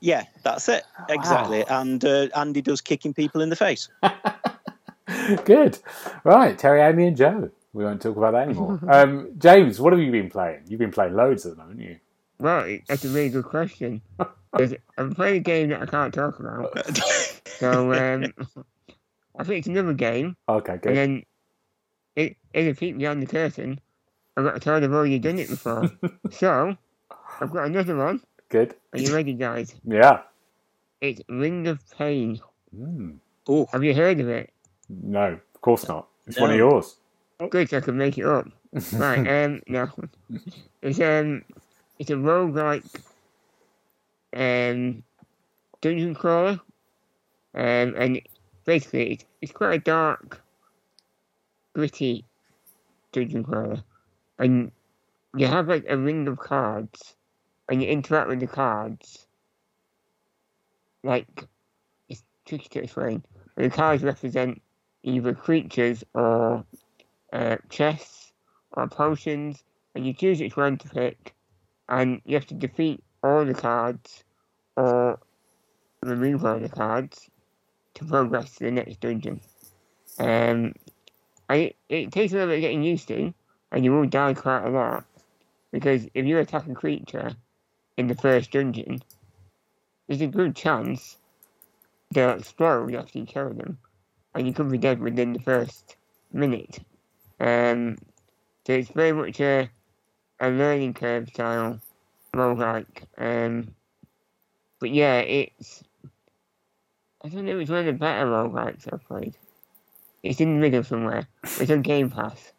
[0.00, 0.84] Yeah, that's it.
[1.08, 1.64] Exactly.
[1.68, 3.88] And uh, Andy does kicking people in the face.
[5.44, 5.78] Good.
[6.24, 6.58] Right.
[6.58, 7.50] Terry, Andy, and Joe.
[7.72, 8.80] We won't talk about that anymore.
[8.88, 10.62] um, James, what have you been playing?
[10.68, 11.96] You've been playing loads at the moment, you.
[12.40, 14.02] Right, that's a really good question.
[14.98, 16.96] I'm playing a game that I can't talk about.
[17.46, 18.32] So, um,
[19.36, 20.76] I think it's another game, Okay.
[20.76, 20.88] Good.
[20.90, 21.22] And then
[22.16, 23.80] it, in a peek behind the curtain,
[24.36, 25.90] I've got told I've already done it before.
[26.30, 26.76] so,
[27.40, 28.20] I've got another one.
[28.48, 28.74] Good.
[28.92, 29.74] Are you ready, guys?
[29.84, 30.20] Yeah.
[31.00, 32.40] It's Ring of Pain.
[32.76, 33.18] Mm.
[33.48, 34.50] oh, Have you heard of it?
[34.88, 36.08] No, of course not.
[36.26, 36.96] It's one of yours.
[37.50, 38.46] Good, so I can make it up.
[38.92, 39.88] right, um, no.
[40.82, 41.44] It's um,
[41.98, 42.84] it's a roguelike
[44.34, 45.02] um,
[45.80, 46.60] dungeon crawler,
[47.54, 48.20] um, and
[48.64, 50.42] basically it's, it's quite a dark,
[51.74, 52.24] gritty
[53.12, 53.82] dungeon crawler,
[54.38, 54.70] and
[55.36, 57.14] you have like a ring of cards,
[57.68, 59.26] and you interact with the cards.
[61.02, 61.46] Like,
[62.08, 63.22] it's tricky to explain.
[63.54, 64.62] But The cards represent
[65.02, 66.64] either creatures or
[67.32, 68.32] uh, chests
[68.72, 69.62] or potions,
[69.94, 71.34] and you choose which one to pick,
[71.88, 74.24] and you have to defeat all the cards
[74.76, 75.18] or
[76.02, 77.30] remove all the cards
[77.94, 79.40] to progress to the next dungeon.
[80.18, 80.74] Um,
[81.48, 83.32] and it, it takes a little bit of getting used to,
[83.72, 85.04] and you will die quite a lot,
[85.72, 87.32] because if you attack a creature
[87.96, 89.00] in the first dungeon,
[90.06, 91.16] there's a good chance
[92.12, 93.78] they'll explode after you kill them.
[94.34, 95.96] and you could be dead within the first
[96.32, 96.80] minute.
[97.40, 97.98] Um,
[98.66, 99.70] so it's very much a,
[100.40, 101.80] a learning curve style
[102.34, 103.04] roguelike.
[103.16, 103.74] Um,
[104.80, 105.82] but yeah, it's.
[107.24, 109.36] I don't know, it's one of the better roguelikes I've played.
[110.22, 111.26] It's in the middle somewhere.
[111.42, 112.52] It's on Game Pass.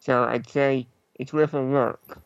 [0.00, 2.18] So I'd say it's worth a look.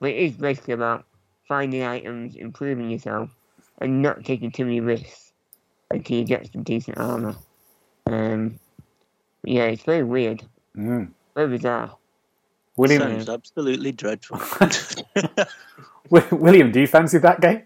[0.00, 1.04] But it is basically about
[1.46, 3.30] finding items, improving yourself,
[3.80, 5.32] and not taking too many risks
[5.90, 7.36] until you get some decent armor.
[8.06, 8.58] Um,
[9.44, 10.42] yeah, it's very weird,
[10.76, 11.10] Mm.
[11.34, 11.96] very bizarre.
[12.76, 14.40] William, Sounds absolutely dreadful.
[16.32, 17.62] William, do you fancy that game?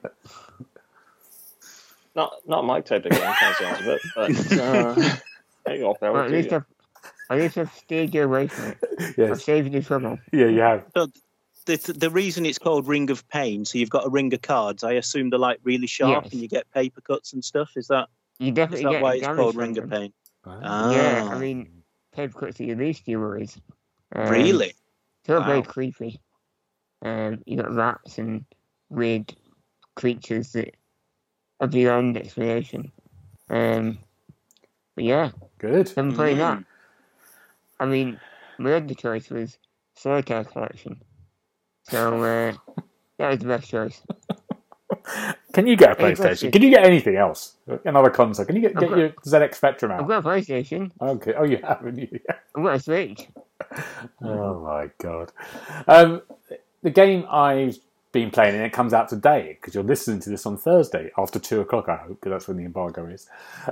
[2.18, 5.16] Not not my type of game, kind of sounds a bit, but uh,
[5.66, 6.56] hey, all power at to least you.
[6.56, 6.64] I've,
[7.30, 8.78] at least I've steered you away from it.
[9.00, 9.44] I've Yes.
[9.44, 10.18] saved you trouble.
[10.32, 10.84] Yeah, you have.
[10.94, 14.82] the, the reason it's called Ring of Pain, so you've got a ring of cards.
[14.82, 16.32] I assume they're like really sharp Yes.
[16.32, 17.70] and you get paper cuts and stuff.
[17.76, 18.08] Is that
[18.40, 20.00] You is definitely that get why it's called from Ring of them.
[20.00, 20.12] Pain?
[20.44, 20.90] Ah.
[20.90, 21.38] Yeah, I Ah.
[21.38, 23.60] mean, paper cuts are your least your worries.
[24.16, 24.74] Um, really?
[25.20, 26.20] It's all very creepy.
[27.00, 28.44] Um, you got rats and
[28.90, 29.32] weird
[29.94, 30.74] creatures that
[31.60, 32.92] are beyond explanation.
[33.50, 33.98] Um,
[34.94, 35.88] but yeah, Good.
[35.88, 36.58] I've been playing that.
[36.58, 36.64] Mm.
[37.80, 38.20] I mean,
[38.58, 39.58] my other choice was
[39.94, 41.00] Solitaire Collection.
[41.84, 42.52] So, uh,
[43.18, 44.02] that was the best choice.
[45.52, 46.52] Can you get a PlayStation?
[46.52, 47.56] Can you get anything else?
[47.84, 48.44] Another console?
[48.44, 50.00] Can you get, get got- your ZX Spectrum out?
[50.00, 50.90] I've got a PlayStation.
[51.00, 51.32] Okay.
[51.36, 51.98] Oh, you haven't.
[51.98, 52.20] You?
[52.54, 53.28] I've got a Switch.
[54.22, 55.32] Oh my god.
[55.86, 56.22] Um,
[56.82, 57.78] the game I've
[58.20, 61.38] been playing, and it comes out today because you're listening to this on Thursday after
[61.38, 61.88] two o'clock.
[61.88, 63.28] I hope because that's when the embargo is.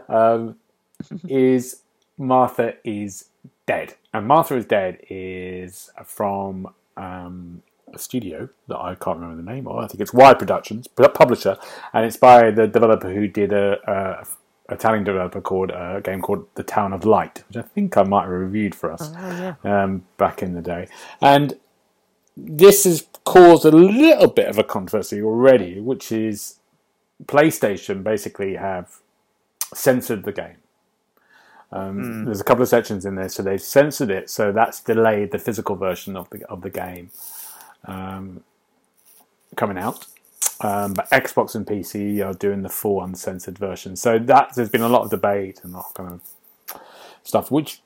[0.09, 0.57] Um,
[1.29, 1.83] is
[2.19, 3.27] Martha is
[3.67, 7.63] dead, and Martha is dead is from um,
[7.95, 9.77] a studio that I can't remember the name of.
[9.77, 11.57] I think it's Wired Productions, pu- publisher,
[11.93, 13.79] and it's by the developer who did a.
[13.91, 14.27] a
[14.69, 18.03] Italian developer called uh, a game called The Town of Light, which I think I
[18.03, 19.83] might have reviewed for us Oh, yeah.
[19.85, 20.89] um, back in the day.
[21.21, 21.55] And
[22.37, 26.59] this has caused a little bit of a controversy already, which is
[27.25, 28.99] PlayStation basically have
[29.75, 30.57] censored the game.
[31.73, 35.33] Um, There's a couple of sections in there, so they've censored it, so that's delayed
[35.33, 37.11] the physical version of the of the game
[37.87, 38.45] um,
[39.57, 40.07] coming out.
[40.61, 43.97] Um, but Xbox and PC are doing the full uncensored version.
[43.97, 46.81] So that there's been a lot of debate and of kind of
[47.25, 47.83] stuff, which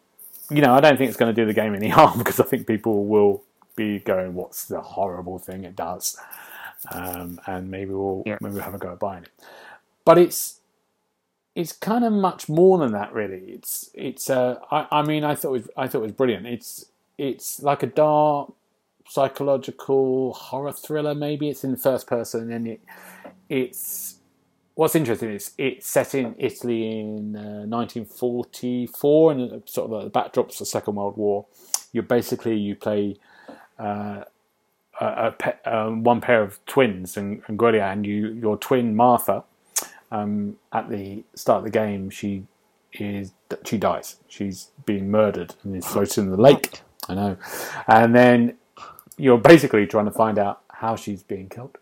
[0.50, 2.44] you know, I don't think it's going to do the game any harm because I
[2.44, 3.42] think people will
[3.76, 6.16] be going, "What's the horrible thing it does?"
[6.92, 8.38] Um, and maybe we'll Yeah.
[8.40, 9.30] maybe we'll have a go at buying it.
[10.04, 10.60] But it's
[11.54, 13.38] it's kind of much more than that, really.
[13.52, 14.30] It's it's.
[14.30, 16.46] Uh, I, I mean, I thought it was I thought it was brilliant.
[16.46, 16.86] It's
[17.18, 18.52] it's like a dark
[19.08, 21.14] psychological horror thriller.
[21.14, 22.80] Maybe it's in the first person, and it
[23.48, 24.16] it's
[24.74, 30.58] what's interesting is it's set in Italy in uh, 1944, and sort of the backdrop's
[30.58, 31.46] the Second World War.
[31.92, 33.16] You're basically you play
[33.80, 34.24] uh,
[35.00, 39.44] a, um, one pair of twins, and, and Gloria, and you your twin Martha.
[40.12, 42.44] Um, at the start of the game, she
[42.92, 43.32] is
[43.64, 44.16] she dies.
[44.28, 46.80] She's being murdered and is floating in the lake.
[47.08, 47.36] I know,
[47.88, 48.56] and then
[49.16, 51.78] you're basically trying to find out how she's being killed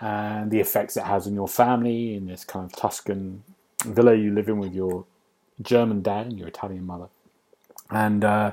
[0.00, 3.42] and the effects it has on your family in this kind of Tuscan
[3.84, 5.04] villa you live in with your
[5.60, 7.08] German dad and your Italian mother.
[7.90, 8.52] And uh,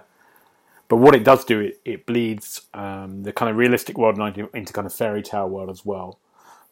[0.88, 4.74] but what it does do, it, it bleeds um, the kind of realistic world into,
[4.74, 6.20] kind of fairy tale world as well.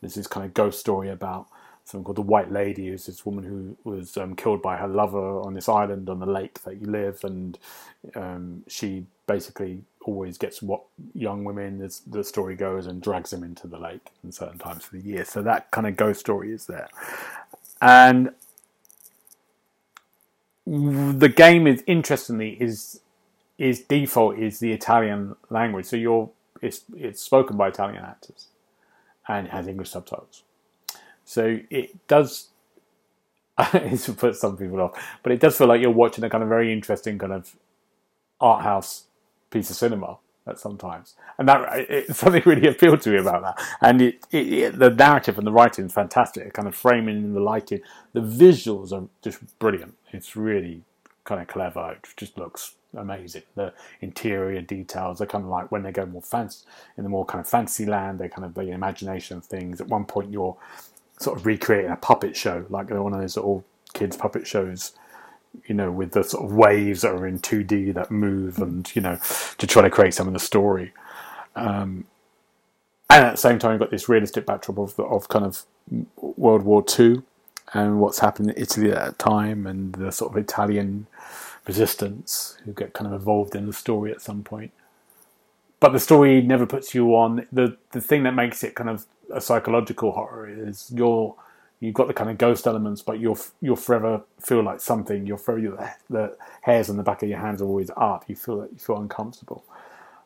[0.01, 1.47] There's this kind of ghost story about
[1.83, 5.41] something called the White Lady, who's this woman who was um, killed by her lover
[5.41, 7.59] on this island on the lake that you live, and
[8.15, 10.81] um, she basically always gets what
[11.13, 14.85] young women, as the story goes, and drags them into the lake in certain times
[14.85, 15.25] of the year.
[15.25, 16.87] So that kind of ghost story is there,
[17.81, 18.31] and
[20.65, 22.99] the game is interestingly is
[23.57, 25.85] is default is the Italian language.
[25.85, 26.29] So you're
[26.61, 28.47] it's it's spoken by Italian actors,
[29.27, 30.43] and has English subtitles.
[31.23, 32.49] So it does.
[33.73, 36.49] it's put some people off, but it does feel like you're watching a kind of
[36.49, 37.55] very interesting kind of
[38.41, 39.05] art house
[39.49, 43.65] piece of cinema at sometimes, and that it, something really appealed to me about that.
[43.81, 46.53] And it, it, it the narrative and the writing is fantastic.
[46.53, 47.81] Kind of framing and the lighting,
[48.13, 49.95] the visuals are just brilliant.
[50.11, 50.83] It's really
[51.23, 51.93] kind of clever.
[51.93, 53.43] It just looks amazing.
[53.55, 56.65] The interior details they're kind of like when they go more fancy
[56.97, 58.19] in the more kind of fancy land.
[58.19, 59.81] They kind of the imagination of things.
[59.81, 60.57] At one point, you're
[61.19, 64.93] sort of recreating a puppet show, like one of those little kids puppet shows
[65.67, 69.01] you know, with the sort of waves that are in 2D that move and, you
[69.01, 69.17] know,
[69.57, 70.91] to try to create some of the story.
[71.55, 72.05] Um,
[73.09, 75.63] and at the same time, you've got this realistic backdrop of, of kind of
[76.17, 77.23] World War Two
[77.73, 81.07] and what's happened in Italy at that time, and the sort of Italian
[81.67, 84.71] resistance who get kind of involved in the story at some point.
[85.79, 89.05] But the story never puts you on the the thing that makes it kind of
[89.33, 91.35] a psychological horror is you're
[91.79, 95.25] you've got the kind of ghost elements, but you'll you'll forever feel like something.
[95.25, 98.25] You'll forever the hairs on the back of your hands are always up.
[98.27, 99.63] You feel that you feel uncomfortable,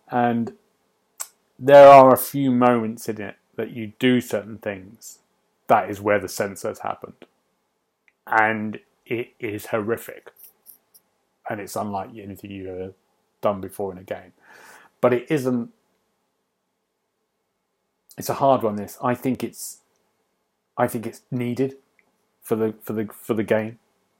[0.10, 0.54] and
[1.58, 5.20] there are a few moments in it that you do certain things.
[5.68, 7.26] That is where the censors happened,
[8.28, 10.32] and it is horrific,
[11.50, 12.94] and it's unlike anything you've ever
[13.42, 14.34] done before in a game.
[15.02, 15.72] But it isn't.
[18.18, 18.76] It's a hard one.
[18.76, 19.80] This I think it's
[20.78, 21.78] I think it's needed
[22.42, 23.80] for the for the for the game.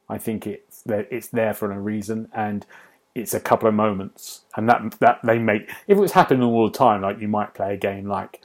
[0.10, 2.66] I think it's there, it's there for a reason, and
[3.14, 5.70] it's a couple of moments, and that that they make.
[5.88, 8.42] If it was happening all the time, like you might play a game like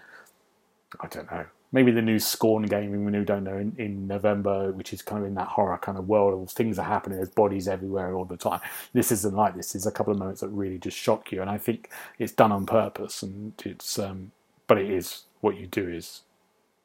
[1.01, 4.93] I don't know, maybe the new Scorn game we don't know in, in November, which
[4.93, 7.67] is kind of in that horror kind of world of things are happening, there's bodies
[7.67, 8.61] everywhere all the time.
[8.93, 9.73] This isn't like this.
[9.73, 12.53] There's a couple of moments that really just shock you, and I think it's done
[12.53, 14.31] on purpose, and it's um,
[14.69, 16.23] but it is what you do is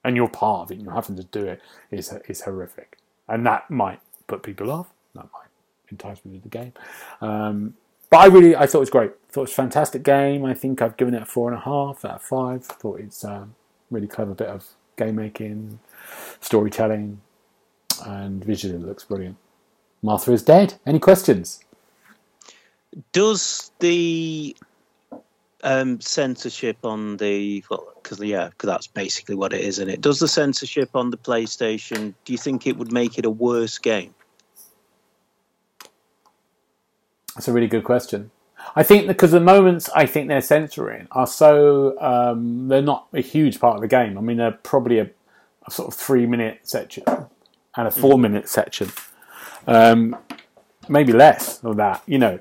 [0.03, 2.97] and you're part of it, and you're having to do it, is is horrific,
[3.27, 4.87] and that might put people off.
[5.13, 5.49] That might
[5.89, 6.73] entice me to the game.
[7.21, 7.75] Um,
[8.09, 9.11] but I really, I thought it was great.
[9.11, 10.45] I thought it was a fantastic game.
[10.45, 12.65] I think I've given it a four and a half out of five.
[12.69, 13.55] I thought it's a um,
[13.91, 14.67] really clever bit of
[14.99, 15.79] game making,
[16.41, 17.21] storytelling,
[18.05, 19.37] and visually it looks brilliant.
[20.01, 20.75] Martha is dead.
[20.85, 21.63] Any questions?
[23.11, 24.55] Does the
[25.63, 30.01] um, censorship on the well, because yeah, because that's basically what it is, isn't it?
[30.01, 32.13] Does the censorship on the PlayStation?
[32.25, 34.13] Do you think it would make it a worse game?
[37.35, 38.31] That's a really good question.
[38.75, 43.21] I think because the moments I think they're censoring are so um, they're not a
[43.21, 44.17] huge part of the game.
[44.17, 45.09] I mean, they're probably a,
[45.65, 48.91] a sort of three minute section and a four minute section,
[49.67, 50.15] um,
[50.87, 52.03] maybe less of that.
[52.05, 52.39] You know,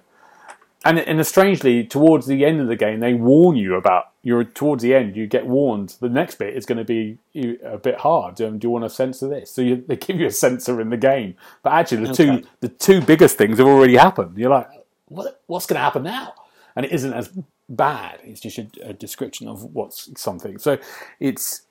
[0.85, 4.83] and and strangely, towards the end of the game, they warn you about you're towards
[4.83, 5.17] the end.
[5.17, 7.19] You get warned the next bit is going to be
[7.65, 8.41] a bit hard.
[8.41, 9.51] Um, do you want to censor this?
[9.51, 12.41] So you, they give you a censor in the game, but actually the okay.
[12.41, 14.37] two the two biggest things have already happened.
[14.37, 14.69] You're like,
[15.09, 16.35] what what's going to happen now?
[16.77, 17.31] And it isn't as
[17.69, 18.21] bad.
[18.23, 20.59] It's just a, a description of what's something.
[20.59, 20.79] So
[21.21, 21.63] it's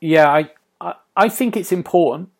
[0.00, 2.30] yeah, I, I I think it's important.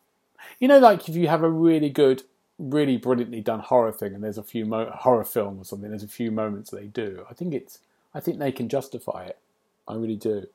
[0.61, 2.23] You know, like if you have a really good
[2.59, 5.91] really brilliantly done horror thing, and there's a few mo- horror film or something.
[5.91, 7.25] There's a few moments they do.
[7.31, 7.81] I think it's.
[8.15, 9.39] I think they can justify it.
[9.89, 10.47] I really do.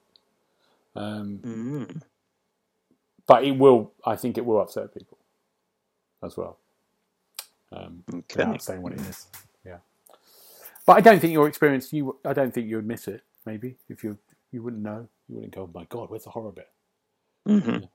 [0.96, 2.02] Um, mm.
[3.28, 3.92] But it will.
[4.06, 5.18] I think it will upset people
[6.24, 6.58] as well.
[7.72, 8.46] Um, okay.
[8.46, 9.28] Without saying what it is.
[9.66, 9.78] Yeah.
[10.86, 11.94] But I don't think your experience.
[11.94, 12.18] You.
[12.26, 13.22] I don't think you would miss it.
[13.46, 14.18] Maybe if you
[14.52, 15.08] you wouldn't know.
[15.28, 15.62] You wouldn't go.
[15.64, 16.70] Oh my God, where's the horror bit?
[17.48, 17.70] Mm-hmm.
[17.70, 17.88] Yeah.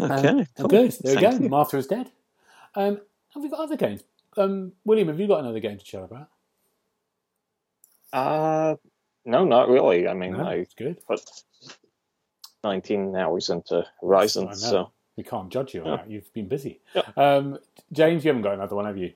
[0.00, 0.68] Okay, um, cool.
[0.68, 0.92] good.
[1.02, 1.44] There Thank we go.
[1.44, 1.48] You.
[1.48, 2.10] Martha is dead.
[2.74, 3.00] Um,
[3.34, 4.02] have we got other games?
[4.36, 6.28] Um, William, have you got another game to chat about?
[8.12, 8.76] Uh,
[9.24, 10.08] no, not really.
[10.08, 11.04] I mean, no, I good.
[11.06, 11.20] Put
[12.64, 15.96] 19 hours into Horizon, so we can't judge you on yeah.
[15.96, 16.10] that.
[16.10, 16.80] You've been busy.
[16.94, 17.02] Yeah.
[17.16, 17.58] Um,
[17.92, 19.12] James, you haven't got another one, have you?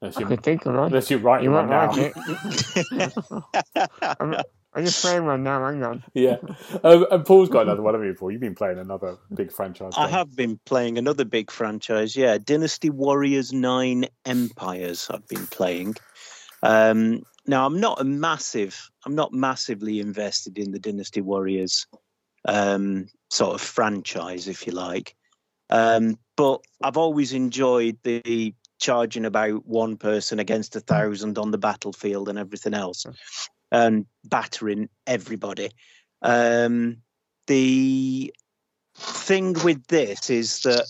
[0.00, 0.86] Unless you, I could think of one.
[0.86, 1.90] Unless you're writing you one now.
[1.90, 2.14] Like
[4.76, 5.64] I'm just playing one now.
[5.64, 6.04] Hang on.
[6.12, 6.36] Yeah,
[6.84, 8.12] um, and Paul's got another one of you.
[8.12, 9.94] Paul, you've been playing another big franchise.
[9.94, 10.04] Game.
[10.04, 12.14] I have been playing another big franchise.
[12.14, 15.08] Yeah, Dynasty Warriors Nine Empires.
[15.10, 15.96] I've been playing.
[16.62, 18.90] Um, now I'm not a massive.
[19.06, 21.86] I'm not massively invested in the Dynasty Warriors
[22.46, 25.14] um, sort of franchise, if you like.
[25.68, 31.58] Um, but I've always enjoyed the charging about one person against a thousand on the
[31.58, 33.06] battlefield and everything else
[33.72, 35.70] and battering everybody.
[36.22, 36.98] Um,
[37.46, 38.32] the
[38.96, 40.86] thing with this is that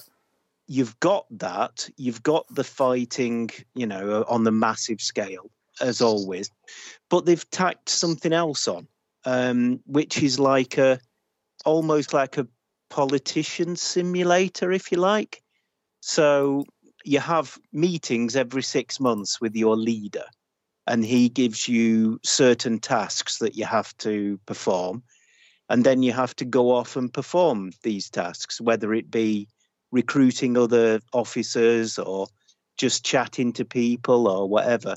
[0.66, 6.51] you've got that, you've got the fighting, you know, on the massive scale as always,
[7.11, 8.88] but they've tacked something else on,
[9.25, 10.99] um, which is like a
[11.66, 12.48] almost like a
[12.88, 15.42] politician simulator, if you like.
[16.00, 16.64] So
[17.04, 20.25] you have meetings every six months with your leader
[20.87, 25.02] and he gives you certain tasks that you have to perform
[25.69, 29.48] and then you have to go off and perform these tasks whether it be
[29.92, 32.27] recruiting other officers or
[32.77, 34.96] just chatting to people or whatever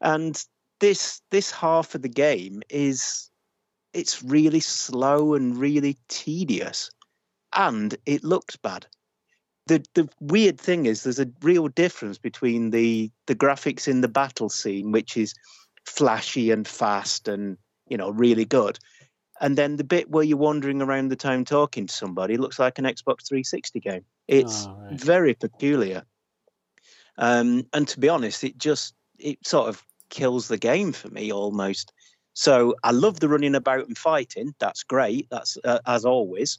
[0.00, 0.44] and
[0.80, 3.30] this this half of the game is
[3.92, 6.90] it's really slow and really tedious
[7.54, 8.86] and it looks bad
[9.66, 14.08] the the weird thing is there's a real difference between the the graphics in the
[14.08, 15.34] battle scene, which is
[15.86, 17.56] flashy and fast and
[17.88, 18.78] you know really good,
[19.40, 22.78] and then the bit where you're wandering around the town talking to somebody looks like
[22.78, 24.04] an Xbox 360 game.
[24.28, 25.00] It's Oh, right.
[25.00, 26.04] very peculiar.
[27.18, 31.32] Um, and to be honest, it just it sort of kills the game for me
[31.32, 31.92] almost.
[32.34, 34.54] So I love the running about and fighting.
[34.58, 35.28] That's great.
[35.30, 36.58] That's uh, as always.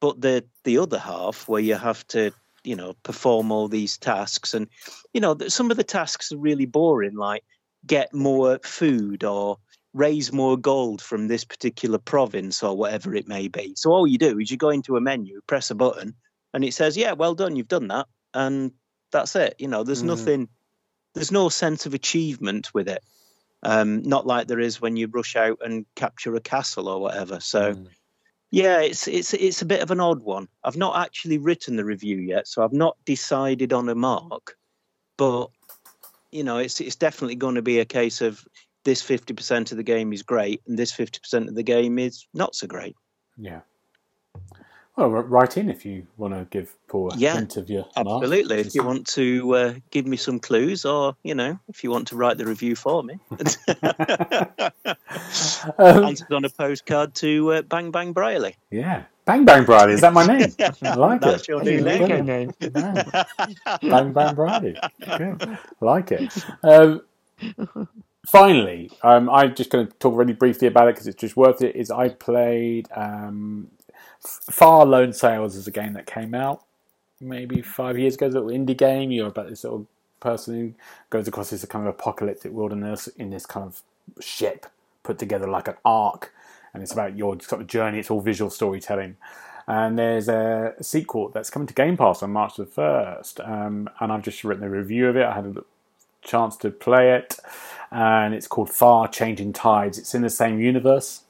[0.00, 2.32] But the the other half where you have to
[2.64, 4.68] you know perform all these tasks and
[5.12, 7.44] you know some of the tasks are really boring like
[7.86, 9.58] get more food or
[9.94, 14.18] raise more gold from this particular province or whatever it may be so all you
[14.18, 16.14] do is you go into a menu press a button
[16.52, 18.72] and it says yeah well done you've done that and
[19.12, 20.06] that's it you know there's Mhm.
[20.06, 20.48] nothing
[21.14, 23.02] there's no sense of achievement with it
[23.62, 27.40] um not like there is when you rush out and capture a castle or whatever
[27.40, 27.88] so Mm.
[28.50, 30.48] yeah, it's it's it's a bit of an odd one.
[30.64, 34.56] I've not actually written the review yet, so I've not decided on a mark.
[35.18, 35.50] But
[36.30, 38.42] you know, it's it's definitely going to be a case of
[38.84, 41.98] this fifty percent of the game is great, and this fifty percent of the game
[41.98, 42.96] is not so great.
[43.36, 43.60] Yeah.
[44.98, 48.22] Well, write in if you want to give Paul a Yeah, hint of your mark.
[48.24, 48.58] Absolutely.
[48.58, 52.08] If you want to uh, give me some clues, or you know, if you want
[52.08, 53.18] to write the review for me,
[55.78, 58.56] Um, answered on a postcard to uh, Bang Bang Briley.
[58.70, 59.04] yeah.
[59.24, 60.48] Bang Bang Briley, is that my name?
[60.82, 61.48] I like That's it.
[61.48, 61.98] your new a name.
[61.98, 62.24] good Good name.
[62.24, 62.52] name.
[62.74, 63.24] Yeah.
[63.82, 64.76] Bang Bang Briley.
[65.16, 65.58] Good.
[65.80, 66.32] Like it.
[66.62, 67.02] Um,
[68.26, 71.60] finally, um, I'm just going to talk really briefly about it because it's just worth
[71.62, 71.76] it.
[71.76, 73.77] Is I played um, F-
[74.20, 76.64] Far Lone Sails is a game that came out
[77.20, 78.26] maybe five years ago.
[78.26, 79.10] A little indie game.
[79.10, 79.86] You're about this little
[80.20, 80.74] person who
[81.10, 83.82] goes across this kind of apocalyptic wilderness in this kind of
[84.22, 84.66] ship
[85.02, 86.32] put together like an ark,
[86.74, 87.98] and it's about your sort of journey.
[87.98, 89.16] It's all visual storytelling.
[89.66, 94.10] And there's a sequel that's coming to Game Pass on March the first, um, and
[94.10, 95.24] I've just written a review of it.
[95.24, 95.64] I had a
[96.22, 97.38] chance to play it,
[97.90, 99.98] and it's called Far Changing Tides.
[99.98, 101.22] It's in the same universe,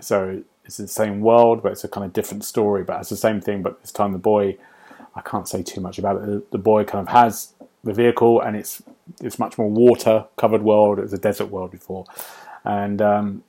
[0.00, 2.84] so it's the same world, but it's a kind of different story.
[2.84, 4.56] But it's the same thing, but this time the boy,
[5.14, 6.50] I can't say too much about it.
[6.50, 7.52] The, boy kind of has
[7.84, 8.82] the vehicle, and it's
[9.20, 10.98] it's much more water covered world.
[10.98, 12.06] It was a desert world before,
[12.64, 13.44] and um,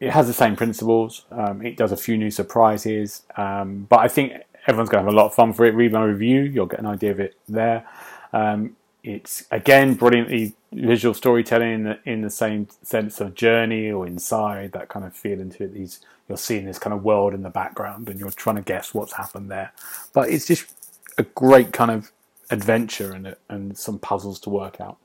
[0.00, 1.24] it has the same principles.
[1.30, 4.32] Um, it does a few new surprises, um, but I think
[4.66, 5.74] everyone's going to have a lot of fun for it.
[5.74, 7.86] Read my review, you'll get an idea of it there.
[8.32, 14.06] Um, it's again brilliantly visual storytelling in the, in the same sense of journey or
[14.06, 15.74] inside that kind of feel into it.
[15.74, 18.94] These you're seeing this kind of world in the background, and you're trying to guess
[18.94, 19.72] what's happened there.
[20.12, 20.72] But it's just
[21.18, 22.12] a great kind of
[22.50, 24.98] adventure and and some puzzles to work out.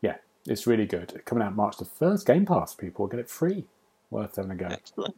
[0.00, 1.22] Yeah, it's really good.
[1.24, 2.26] Coming out March the first.
[2.26, 3.64] Game Pass people get it free.
[4.10, 4.66] Worth having a go.
[4.66, 5.16] Excellent.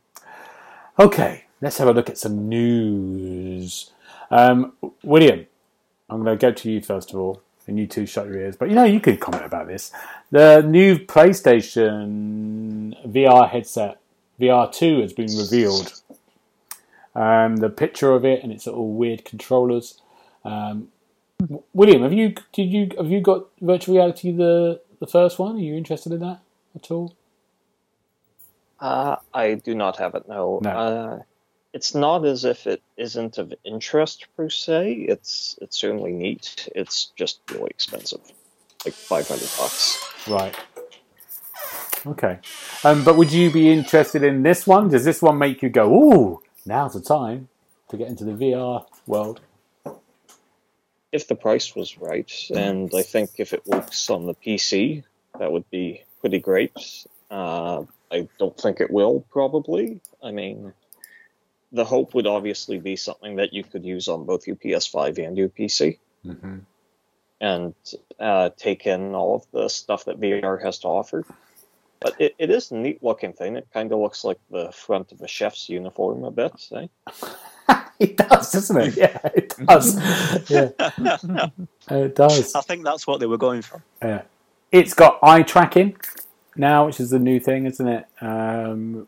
[0.99, 3.93] Okay, let's have a look at some news.
[4.31, 4.73] Um,
[5.03, 5.47] William,
[6.11, 8.57] I'm going to go to you first of all, and you two shut your ears.
[8.57, 9.93] But you know, you could comment about this.
[10.31, 14.01] The new PlayStation VR headset,
[14.41, 16.01] VR2, has been revealed.
[17.15, 20.01] Um, the picture of it and its little weird controllers.
[20.45, 20.89] Um,
[21.73, 25.57] William, have you did you have you got virtual reality the the first one?
[25.57, 26.41] Are you interested in that
[26.75, 27.15] at all?
[28.81, 30.29] Uh, I do not have it.
[30.29, 30.61] No.
[30.63, 30.71] No.
[30.71, 31.23] Uh,
[31.73, 35.07] it's not as if it isn't of interest per se.
[35.09, 36.69] It's it's certainly neat.
[36.75, 38.21] It's just really expensive,
[38.85, 40.03] like five hundred bucks.
[40.27, 40.55] Right.
[42.07, 42.39] Okay.
[42.85, 44.89] Um, but would you be interested in this one?
[44.89, 47.49] Does this one make you go, "Ooh, now's the time
[47.91, 49.41] to get into the VR world"?
[51.11, 55.05] If the price was right, and I think if it works on the PC,
[55.39, 57.07] that would be pretty great.
[57.31, 60.01] Uh, I don't think it will, probably.
[60.23, 60.73] I mean,
[61.73, 65.37] the hope would obviously be something that you could use on both your PS5 and
[65.37, 65.99] your PC.
[66.27, 66.59] Mm-hmm.
[67.41, 67.75] and
[68.19, 71.25] uh, take in all of the stuff that VR has to offer.
[72.01, 73.57] But it, it is a neat looking thing.
[73.57, 76.53] It kind of looks like the front of a chef's uniform a bit.
[76.73, 76.87] Eh?
[77.99, 78.97] it does, doesn't it?
[78.97, 79.97] Yeah, it does.
[80.51, 80.71] yeah,
[81.91, 82.55] it does.
[82.55, 83.83] I think that's what they were going for.
[84.03, 84.23] Yeah.
[84.71, 85.97] It's got eye tracking
[86.57, 88.07] now, which is the new thing, isn't it?
[88.21, 89.07] Um,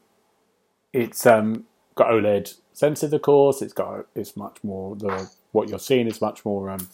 [0.92, 1.66] it's um,
[2.00, 3.62] got OLED sensors, of course.
[3.62, 6.88] It's got it's much more the what you're seeing is much more um,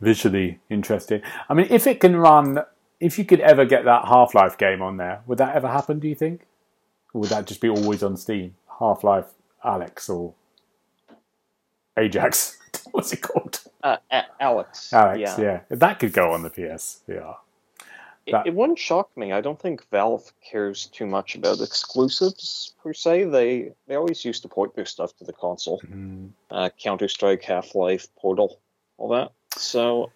[0.00, 1.22] visually interesting.
[1.48, 2.58] I mean, if it can run,
[3.00, 5.98] if you could ever get that Half Life game on there, would that ever happen?
[5.98, 6.46] Do you think?
[7.14, 8.54] Or would that just be always on Steam?
[8.78, 9.26] Half Life
[9.64, 10.34] Alyx or
[11.96, 12.58] Ajax?
[12.90, 13.60] What's it called?
[13.82, 13.96] Uh,
[14.40, 14.92] Alyx.
[14.92, 15.18] Alyx.
[15.18, 15.40] yeah.
[15.40, 15.60] Yeah.
[15.70, 17.00] that could go on the PS.
[17.08, 17.34] Yeah.
[18.26, 19.32] It, That- it wouldn't shock me.
[19.32, 23.24] I don't think Valve cares too much about exclusives per se.
[23.24, 25.80] They they always used to port their stuff to the console.
[25.80, 26.30] Mm.
[26.50, 28.60] Uh, Counter Strike, Half Life, Portal,
[28.98, 29.32] all that.
[29.56, 30.10] So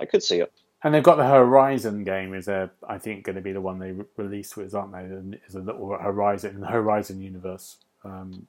[0.00, 0.52] I could see it.
[0.84, 3.78] And they've got the Horizon game is a, I think, going to be the one
[3.78, 4.98] they re- release with, aren't they?
[5.00, 8.46] And Is a little Horizon in the Horizon universe um,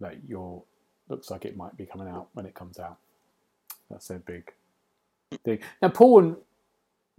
[0.00, 0.62] that you're
[1.08, 2.96] looks like it might be coming out when it comes out.
[3.90, 4.52] That's their big
[5.44, 5.58] thing.
[5.80, 6.36] Now, Paul and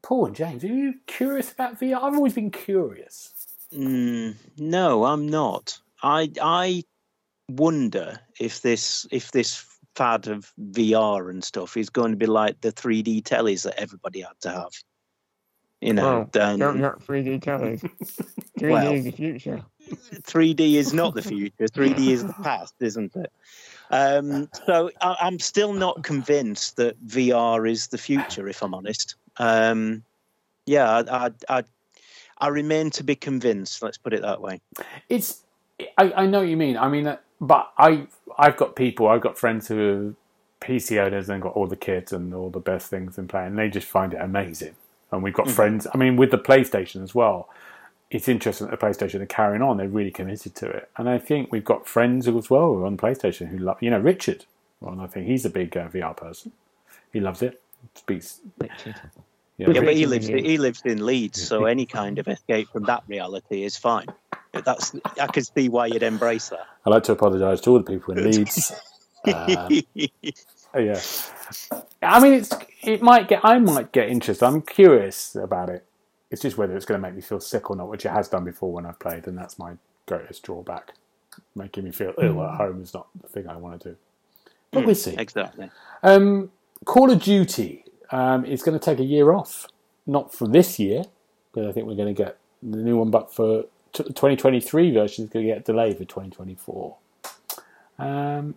[0.04, 1.95] Paul and James, are you curious about VR?
[1.98, 3.34] I've always been curious.
[3.74, 5.80] Mm, no, I'm not.
[6.04, 6.84] I I
[7.50, 12.62] wonder if this if this fad of VR and stuff is going to be like
[12.62, 14.72] the 3D tellies that everybody had to have.
[15.82, 17.82] You know, um, no, not 3D tellies.
[18.60, 18.93] 3D Well.
[18.93, 19.64] is the future.
[19.89, 21.66] 3D is not the future.
[21.66, 23.32] 3D is the past, isn't it?
[23.91, 28.48] Um, so I, I'm still not convinced that VR is the future.
[28.48, 30.04] If I'm honest, um,
[30.66, 31.64] yeah, I, I, I,
[32.40, 33.82] I remain to be convinced.
[33.82, 34.62] Let's put it that way.
[35.10, 35.44] It's
[35.98, 36.78] I, I know what you mean.
[36.78, 38.08] I mean, uh, but I
[38.38, 42.12] I've got people, I've got friends who are PC owners and got all the kits
[42.12, 44.76] and all the best things in play, and they just find it amazing.
[45.12, 45.52] And we've got Mhm.
[45.52, 45.88] friends.
[45.94, 47.50] I mean, with the PlayStation as well.
[48.10, 49.76] It's interesting that the PlayStation are carrying on.
[49.76, 52.86] They're really committed to it, and I think we've got friends as well who are
[52.86, 53.84] on PlayStation who love.
[53.84, 54.46] You know, Richard.
[54.80, 56.54] Well, I think he's a big uh, VR person.
[57.12, 57.62] He loves it.
[57.96, 58.40] Speaks.
[58.60, 58.96] Richard.
[59.58, 62.84] Yeah, Yeah, but he lives he lives in Leeds, so any kind of escape from
[62.84, 64.08] that reality is fine.
[64.53, 66.66] That's I can see why you'd embrace that.
[66.86, 68.72] I'd like to apologise to all the people in Leeds.
[69.26, 69.70] Um,
[70.74, 71.01] yeah.
[72.01, 72.51] I mean, it's
[72.82, 73.41] it might get.
[73.43, 74.45] I might get interested.
[74.45, 75.84] I'm curious about it.
[76.32, 78.30] It's just whether it's going to make me feel sick or not, which it has
[78.30, 79.74] done before when I've played, and that's my
[80.05, 80.93] greatest drawback.
[81.55, 83.95] Making me feel ill at home is not the thing I want to do.
[84.72, 85.16] But we'll see.
[85.18, 85.70] exactly.
[86.03, 86.51] Um,
[86.86, 89.68] Call of Duty um, is going to take a year off,
[90.05, 91.03] not for this year,
[91.51, 95.26] because I think we're going to get the new one, but for t- 2023 version
[95.26, 96.95] is going to get delayed for 2024.
[97.99, 98.55] Um,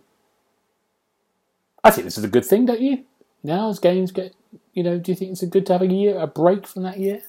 [1.83, 3.05] I think this is a good thing, don't you?
[3.43, 4.35] Now, as games get,
[4.73, 6.83] you know, do you think it's a good to have a year, a break from
[6.83, 7.23] that year?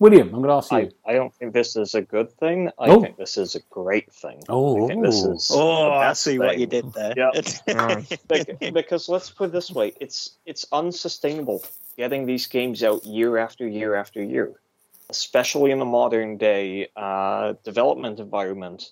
[0.00, 0.90] William, I'm going to ask you.
[1.06, 2.68] I, I don't think this is a good thing.
[2.78, 3.00] I Oh.
[3.00, 4.42] think this is a great thing.
[4.48, 7.14] oh, I think this is Oh, I best see what you did there.
[7.16, 7.30] Yeah.
[8.72, 11.62] Because let's put it this way it's it's unsustainable
[11.96, 14.52] getting these games out year after year after year
[15.10, 18.90] especially in the modern day uh, development environment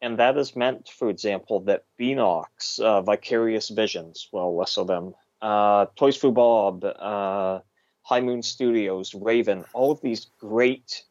[0.00, 5.14] and that is meant for example that Beenox, uh, vicarious visions well less of them
[5.42, 7.60] uh, toys for bob uh,
[8.08, 11.04] high moon studios raven all of these great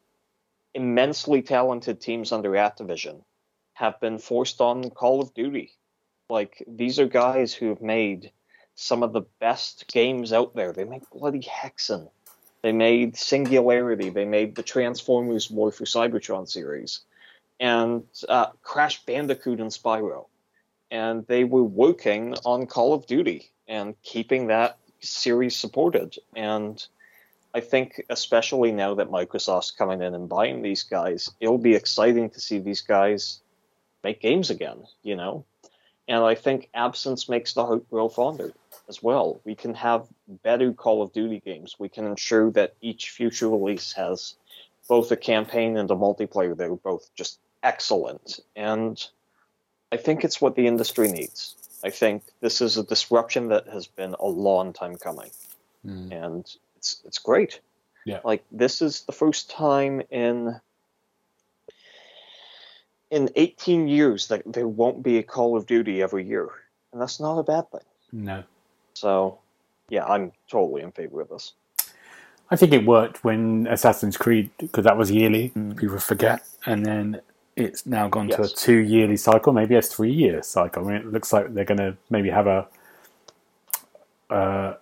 [0.73, 3.21] immensely talented teams under activision
[3.73, 5.71] have been forced on call of duty
[6.29, 8.31] like these are guys who have made
[8.75, 10.71] some of the best games out there.
[10.71, 12.09] They made bloody Hexen.
[12.61, 14.09] They made Singularity.
[14.09, 17.01] They made the Transformers War for Cybertron series,
[17.59, 20.27] and uh, Crash Bandicoot and Spyro.
[20.91, 26.15] And they were working on Call of Duty and keeping that series supported.
[26.35, 26.85] And
[27.53, 32.29] I think, especially now that Microsoft's coming in and buying these guys, it'll be exciting
[32.31, 33.41] to see these guys
[34.03, 34.85] make games again.
[35.03, 35.45] You know,
[36.07, 38.53] and I think absence makes the heart grow fonder
[38.87, 39.41] as well.
[39.43, 40.07] We can have
[40.43, 41.75] better Call of Duty games.
[41.77, 44.35] We can ensure that each future release has
[44.87, 48.39] both a campaign and a multiplayer that are both just excellent.
[48.55, 49.05] And
[49.91, 51.56] I think it's what the industry needs.
[51.83, 55.29] I think this is a disruption that has been a long time coming.
[55.85, 56.11] Mm.
[56.25, 57.59] And it's it's great.
[58.05, 58.19] Yeah.
[58.23, 60.59] Like this is the first time in
[63.09, 66.49] in 18 years that there won't be a Call of Duty every year.
[66.91, 67.81] And that's not a bad thing.
[68.11, 68.43] no.
[68.93, 69.37] So,
[69.89, 71.53] yeah, I'm totally in favor of this.
[72.49, 75.77] I think it worked when Assassin's Creed, because that was yearly, Mm.
[75.77, 77.21] people forget, and then
[77.57, 80.85] it's now gone to a two yearly cycle, maybe a three year cycle.
[80.85, 82.67] I mean, it looks like they're going to maybe have a
[84.29, 84.75] uh,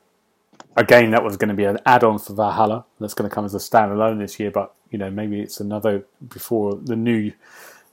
[0.77, 3.33] a game that was going to be an add on for Valhalla that's going to
[3.33, 7.31] come as a standalone this year, but you know maybe it's another before the new.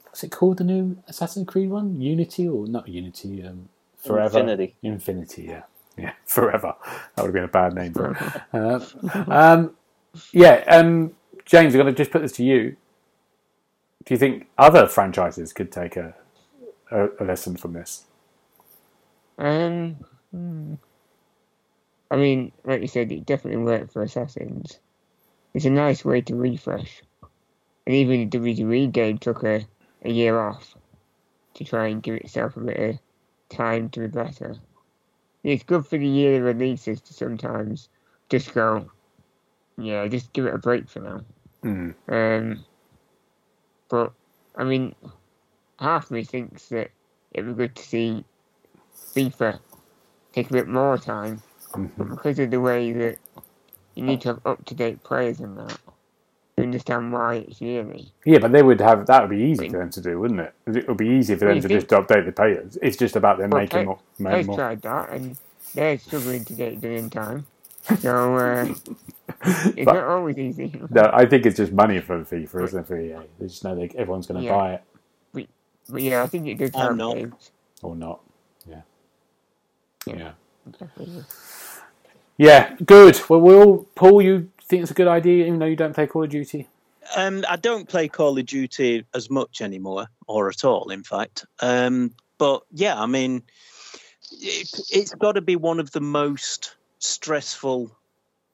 [0.05, 0.57] What's it called?
[0.57, 3.43] The new Assassin's Creed one, Unity or not Unity?
[3.43, 4.39] Um, Forever.
[4.39, 4.75] Infinity.
[4.83, 5.63] Infinity, yeah.
[5.97, 6.75] Yeah, forever.
[7.15, 8.41] That would have been a bad name for it.
[8.53, 8.79] Uh,
[9.27, 9.75] um,
[10.31, 11.13] yeah, um,
[11.45, 12.75] James, I'm going to just put this to you.
[14.05, 16.13] Do you think other franchises could take a,
[16.91, 18.03] a, a lesson from this?
[19.37, 19.97] Um,
[20.31, 20.73] hmm.
[22.11, 24.79] I mean, like you said, it definitely worked for Assassins.
[25.53, 27.01] It's a nice way to refresh.
[27.85, 29.65] And even the WWE game took a,
[30.03, 30.75] a year off
[31.55, 32.99] to try and give itself a bit of
[33.49, 34.55] time to be better.
[35.43, 37.89] It's good for the year releases to sometimes
[38.29, 38.89] just go,
[39.77, 41.21] yeah, just give it a break for now.
[41.63, 41.95] Mm.
[42.07, 42.65] Um,
[43.93, 44.11] but
[44.55, 44.95] I mean,
[45.79, 46.89] half me thinks that
[47.31, 48.25] it would be good to see
[49.13, 49.59] FIFA
[50.33, 52.09] take a bit more time, but Mhm.
[52.09, 53.19] because of the way that
[53.93, 55.77] you need to have up to date players in that
[56.57, 58.11] to understand why it's yearly.
[58.25, 60.53] Yeah, but they would have that would be easy for them to do, wouldn't it?
[60.65, 62.79] It would be easy for them to just update the players.
[62.81, 63.99] It's just about them Well, making play- more.
[64.31, 64.55] They've more.
[64.57, 65.37] tried that and
[65.75, 67.45] they're struggling to get it done in time.
[68.01, 68.65] So uh,
[69.75, 70.73] it's But- not always easy.
[70.89, 72.87] No, I think it's just money for FIFA, isn't it?
[72.87, 74.55] For EA, they just know that everyone's going to Yeah.
[74.55, 75.47] buy it
[75.89, 77.15] But yeah, I think it does I'm help not.
[77.15, 77.51] games.
[77.81, 78.21] or not.
[78.65, 78.81] Yeah,
[80.07, 80.31] Yeah.
[80.65, 81.21] yeah,
[82.37, 82.75] yeah.
[82.85, 83.19] Good.
[83.29, 84.21] Well, we'll Paul.
[84.21, 86.67] You think it's a good idea, even though you don't play Call of Duty?
[87.17, 91.45] Um, I don't play Call of Duty as much anymore, or at all, in fact.
[91.59, 93.43] Um, but yeah, I mean,
[94.31, 97.95] it, it's got to be one of the most stressful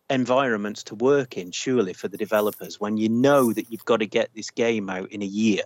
[0.09, 4.07] environments to work in, surely, for the developers when you know that you've got to
[4.07, 5.63] get this game out in a year.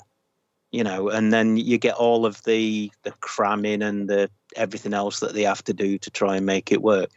[0.71, 5.19] You know, and then you get all of the the cramming and the everything else
[5.19, 7.11] that they have to do to try and make it work.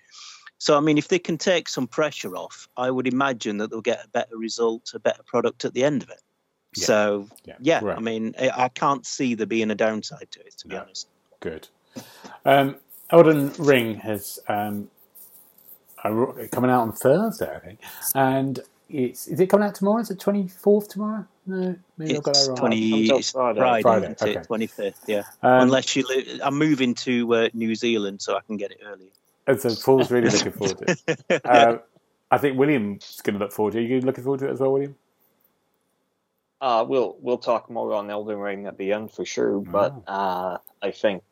[0.58, 3.80] So, I mean, if they can take some pressure off, I would imagine that they'll
[3.80, 6.22] get a better result, a better product at the end of it.
[6.76, 6.86] Yeah.
[6.86, 7.96] So, Yeah, yeah, right.
[7.96, 10.82] I mean, I can't see there being a downside to it, to be No.
[10.82, 11.08] honest.
[11.40, 11.68] Good.
[12.44, 12.76] Um,
[13.10, 14.90] Elden Ring has um,
[16.52, 17.80] coming out on Thursday, I think,
[18.14, 20.00] and it's is it coming out tomorrow?
[20.00, 21.26] Is it twenty fourth tomorrow?
[21.48, 22.56] No, maybe I got It's that wrong.
[22.58, 23.60] 20, it's Friday.
[23.60, 24.66] Friday, Friday, isn't okay.
[24.66, 25.22] 25th, yeah.
[25.44, 28.80] Um, Unless you, li- I'm moving to uh, New Zealand so I can get it
[28.84, 29.10] earlier.
[29.46, 30.96] and so Paul's really looking forward to
[31.28, 31.46] it.
[31.46, 31.80] Um,
[32.32, 33.82] I think William's going to look forward to it.
[33.82, 34.96] Are you looking forward to it as well, William?
[36.60, 40.58] Uh, we'll we'll talk more on Elden Ring at the end for sure, but uh,
[40.82, 41.22] I think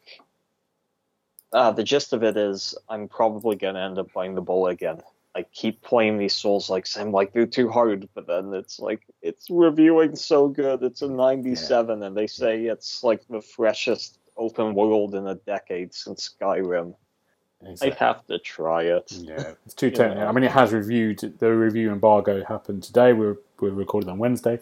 [1.54, 5.00] uh, the gist of it is I'm probably gonna end up buying the bowl again.
[5.36, 9.02] I keep playing these Souls like I'm like they're too hard, but then it's like
[9.22, 10.82] it's reviewing so good.
[10.82, 15.94] It's a 97, and they say it's like the freshest open world in a decade
[15.94, 16.94] since Skyrim.
[17.80, 19.10] I have to try it.
[19.12, 20.26] Yeah, it's too technical.
[20.26, 21.34] I mean, it has reviewed.
[21.38, 23.12] The review embargo happened today.
[23.12, 24.58] We're we're recording on Wednesday,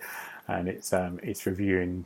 [0.46, 2.04] and it's um it's reviewing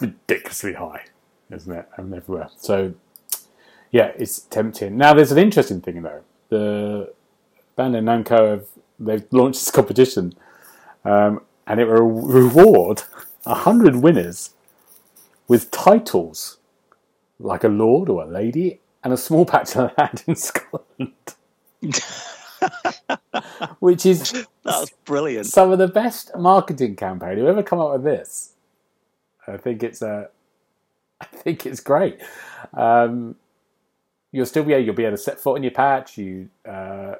[0.00, 1.04] ridiculously high,
[1.50, 1.88] isn't it?
[1.96, 2.48] And everywhere.
[2.56, 2.94] So,
[3.92, 4.96] yeah, it's tempting.
[4.98, 6.22] Now, there's an interesting thing though.
[6.50, 7.14] The
[7.78, 8.66] Bandai Namco have
[9.00, 10.34] they've launched this competition,
[11.04, 13.04] um, and it will reward
[13.46, 14.50] hundred winners
[15.48, 16.58] with titles
[17.40, 21.12] like a lord or a lady and a small patch of land in Scotland,
[23.80, 25.46] which is That's brilliant.
[25.46, 27.38] some of the best marketing campaign.
[27.38, 28.54] Whoever come up with this,
[29.48, 30.30] I think it's a,
[31.20, 32.20] I think it's great.
[32.74, 33.36] Um,
[34.32, 36.18] you'll still be able, you'll be able to set foot in your patch.
[36.18, 37.16] You, uh,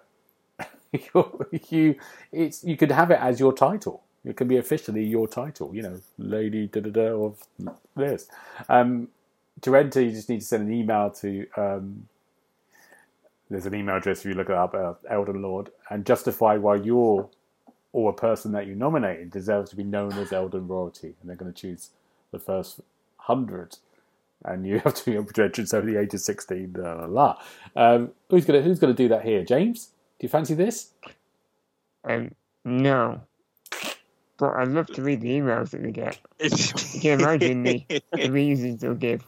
[1.70, 1.96] you,
[2.32, 4.02] it's you could have it as your title.
[4.24, 5.74] It can be officially your title.
[5.74, 7.42] You know, lady da da da of
[7.96, 8.28] this.
[8.68, 9.08] Um,
[9.62, 11.46] to enter, you just need to send an email to.
[11.56, 12.08] Um,
[13.50, 16.76] there's an email address if you look it up, uh, Elden Lord, and justify why
[16.76, 17.28] you're
[17.92, 21.36] or a person that you nominated deserves to be known as Elden Royalty, and they're
[21.36, 21.90] going to choose
[22.30, 22.80] the first
[23.18, 23.76] hundred,
[24.44, 26.72] and you have to be able to enter over the age of sixteen.
[26.72, 27.42] Blah, blah, blah.
[27.76, 29.44] Um, who's going to Who's going to do that here?
[29.44, 29.86] James,
[30.18, 30.90] do you fancy this?
[32.04, 32.34] Um,
[32.64, 33.22] no.
[34.38, 36.18] But I'd love to read the emails that we get.
[36.40, 39.22] Can you imagine the, the reasons they'll give?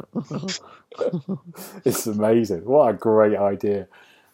[1.84, 2.64] It's amazing.
[2.64, 3.86] What a great idea,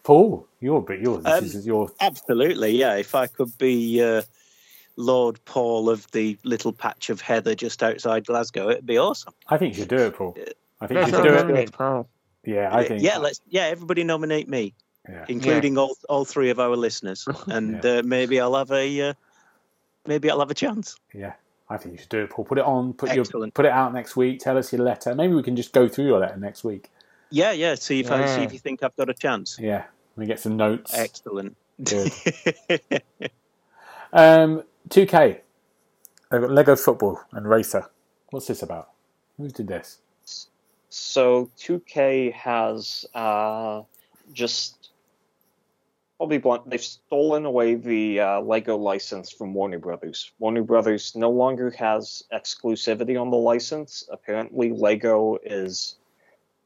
[0.05, 0.47] Paul.
[0.61, 1.01] You're bit.
[1.01, 1.25] Yours.
[1.27, 1.91] Um, This is your.
[2.01, 2.97] Absolutely, yeah.
[2.97, 4.23] If I could be uh,
[4.97, 9.35] Lord Paul of the little patch of heather just outside Glasgow, it'd be awesome.
[9.49, 10.37] I think you should do it, Paul.
[10.81, 11.73] I think you should do it.
[11.73, 12.09] Paul.
[12.45, 13.03] Yeah, I think.
[13.03, 13.41] yeah, let's.
[13.49, 14.75] Yeah, everybody nominate me,
[15.09, 15.27] Yeah.
[15.29, 19.15] including all all three of our listeners, and uh, maybe I'll have a uh,
[20.07, 20.97] maybe I'll have a chance.
[21.13, 21.35] Yeah,
[21.69, 22.47] I think you should do it, Paul.
[22.47, 22.95] Put it on.
[22.95, 24.41] Put your put it out next week.
[24.41, 25.15] Tell us your letter.
[25.15, 26.91] Maybe we can just go through your letter next week.
[27.31, 27.75] Yeah, yeah.
[27.75, 29.59] See if I see if you think I've got a chance.
[29.61, 29.85] Yeah,
[30.17, 30.95] we get some notes.
[30.95, 31.57] Excellent.
[31.83, 32.13] Good.
[34.13, 35.39] Um, 2K.
[36.31, 37.89] They've got Lego Football and Racer.
[38.31, 38.91] What's this about?
[39.37, 39.99] Who did this?
[40.91, 43.83] So 2K has uh,
[44.33, 44.91] just
[46.17, 46.69] probably blunt.
[46.69, 50.33] They've stolen away the uh, Lego license from Warner Brothers.
[50.41, 54.07] Warner Brothers no longer has exclusivity on the license.
[54.11, 55.97] Apparently, Lego is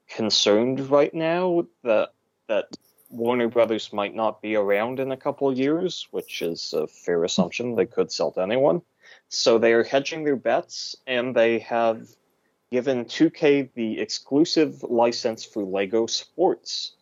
[0.09, 2.13] concerned right now that
[2.49, 2.77] that
[3.11, 7.23] Warner Brothers might not be around in a couple of years, which is a fair
[7.25, 7.77] assumption.
[7.77, 8.83] They could sell to anyone.
[9.29, 12.09] So they are hedging their bets, and they have
[12.75, 16.97] given 2K the exclusive license for Lego Sports.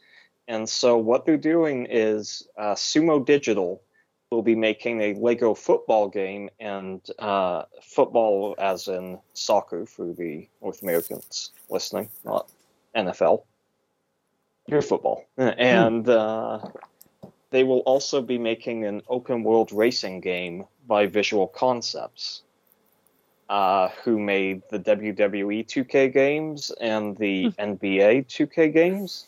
[0.46, 3.80] And so what they're doing is uh, Sumo Digital
[4.30, 10.46] will be making a Lego football game and uh, football as in soccer for the
[10.60, 12.50] North Americans listening, not
[12.94, 13.44] NFL.
[14.66, 15.24] Your football.
[15.38, 16.68] And uh,
[17.48, 22.42] they will also be making an open world racing game by Visual Concepts,
[23.52, 29.26] uh, who made the WWE 2K games and the NBA 2K games.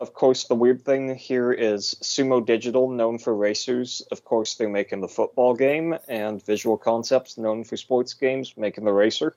[0.00, 4.02] Of course, the weird thing here is Sumo Digital, known for racers.
[4.10, 8.86] Of course, they're making the football game, and Visual Concepts, known for sports games, making
[8.86, 9.36] the racer,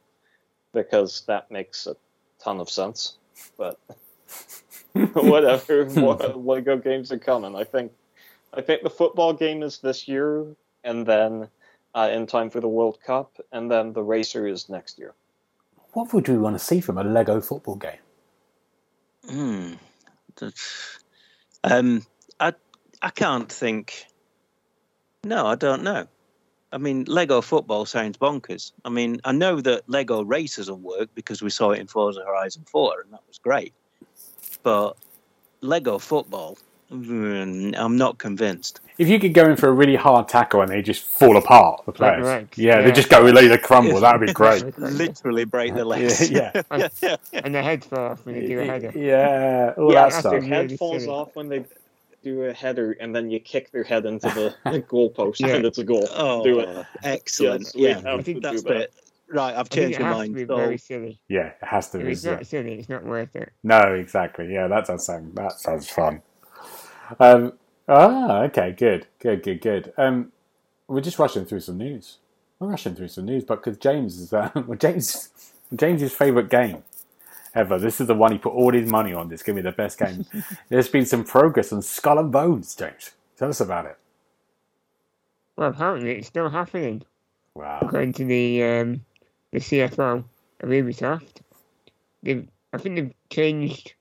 [0.73, 1.95] because that makes a
[2.43, 3.17] ton of sense.
[3.55, 3.79] But
[5.13, 7.55] whatever, Lego games are coming.
[7.55, 7.91] I think,
[8.51, 10.47] I think the football game is this year,
[10.83, 11.49] and then
[11.95, 15.13] uh, in time for the World Cup, and then the racer is next year.
[15.93, 17.99] What would we want to see from a Lego football game?
[19.29, 19.73] Hmm.
[20.35, 20.99] That's-
[21.63, 22.05] Um,
[22.39, 22.53] I
[23.01, 24.05] I can't think.
[25.23, 26.07] No, I don't know.
[26.73, 28.71] I mean, Lego football sounds bonkers.
[28.83, 32.21] I mean, I know that Lego races will work because we saw it in Forza
[32.25, 33.73] Horizon 4, and that was great.
[34.63, 34.97] But
[35.61, 36.57] Lego football,
[36.93, 38.79] Mm, I'm not convinced.
[38.99, 41.81] If you could go in for a really hard tackle and they just fall apart,
[41.85, 42.23] the Like players.
[42.25, 42.93] Rex, yeah, they yeah.
[42.93, 43.99] just go they crumble.
[44.01, 44.77] That would be great.
[44.77, 46.29] Literally break the legs.
[46.29, 46.51] yeah,
[47.01, 47.15] yeah.
[47.33, 48.91] and the head fall off when they do a header.
[48.95, 50.33] yeah, all Yeah, that stuff.
[50.33, 51.15] a- Their head really falls silly.
[51.15, 51.65] off when they
[52.23, 55.55] do a header, and then you kick their head into the, the goalpost, Yeah.
[55.55, 56.07] and it's a goal.
[56.15, 56.85] Oh, Do it.
[57.03, 57.63] excellent.
[57.63, 58.93] Yes, we yeah, I think that's do it.
[59.29, 60.35] Right, I've I think changed it my has to mind.
[60.35, 61.19] be So, very silly.
[61.27, 62.11] Yeah, it has to If be.
[62.11, 63.51] it's not silly, it's not worth it.
[63.63, 64.53] No, exactly.
[64.53, 66.21] Yeah, that does sound that sounds fun.
[67.19, 67.53] Um,
[67.87, 69.93] ah, okay, good, good, good, good.
[69.97, 70.31] Um,
[70.87, 72.17] we're just rushing through some news.
[72.59, 75.29] We're rushing through some news, but because James is uh, well, James
[75.75, 76.83] James's favourite game
[77.55, 77.77] ever.
[77.79, 79.29] This is the one he put all his money on.
[79.29, 80.25] This is gonna be the best game.
[80.69, 83.11] There's been some progress on Skull and Bones, James.
[83.37, 83.97] Tell us about it.
[85.55, 87.03] Well, apparently it's still happening,
[87.55, 87.79] Wow.
[87.81, 89.05] according to the um,
[89.51, 90.23] the CFO
[90.61, 91.41] of Ubisoft.
[92.23, 93.93] They've, I think they've changed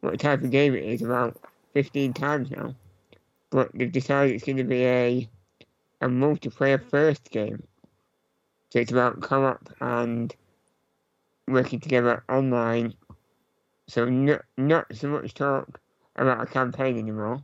[0.00, 1.36] what type of game it is about
[1.74, 2.74] 15 times now.
[3.50, 5.28] But they've decided it's going to be a
[6.00, 7.62] a multiplayer first game.
[8.70, 10.34] So it's about co-op and
[11.46, 12.94] working together online.
[13.86, 15.80] So not not so much talk
[16.16, 17.42] about a campaign anymore,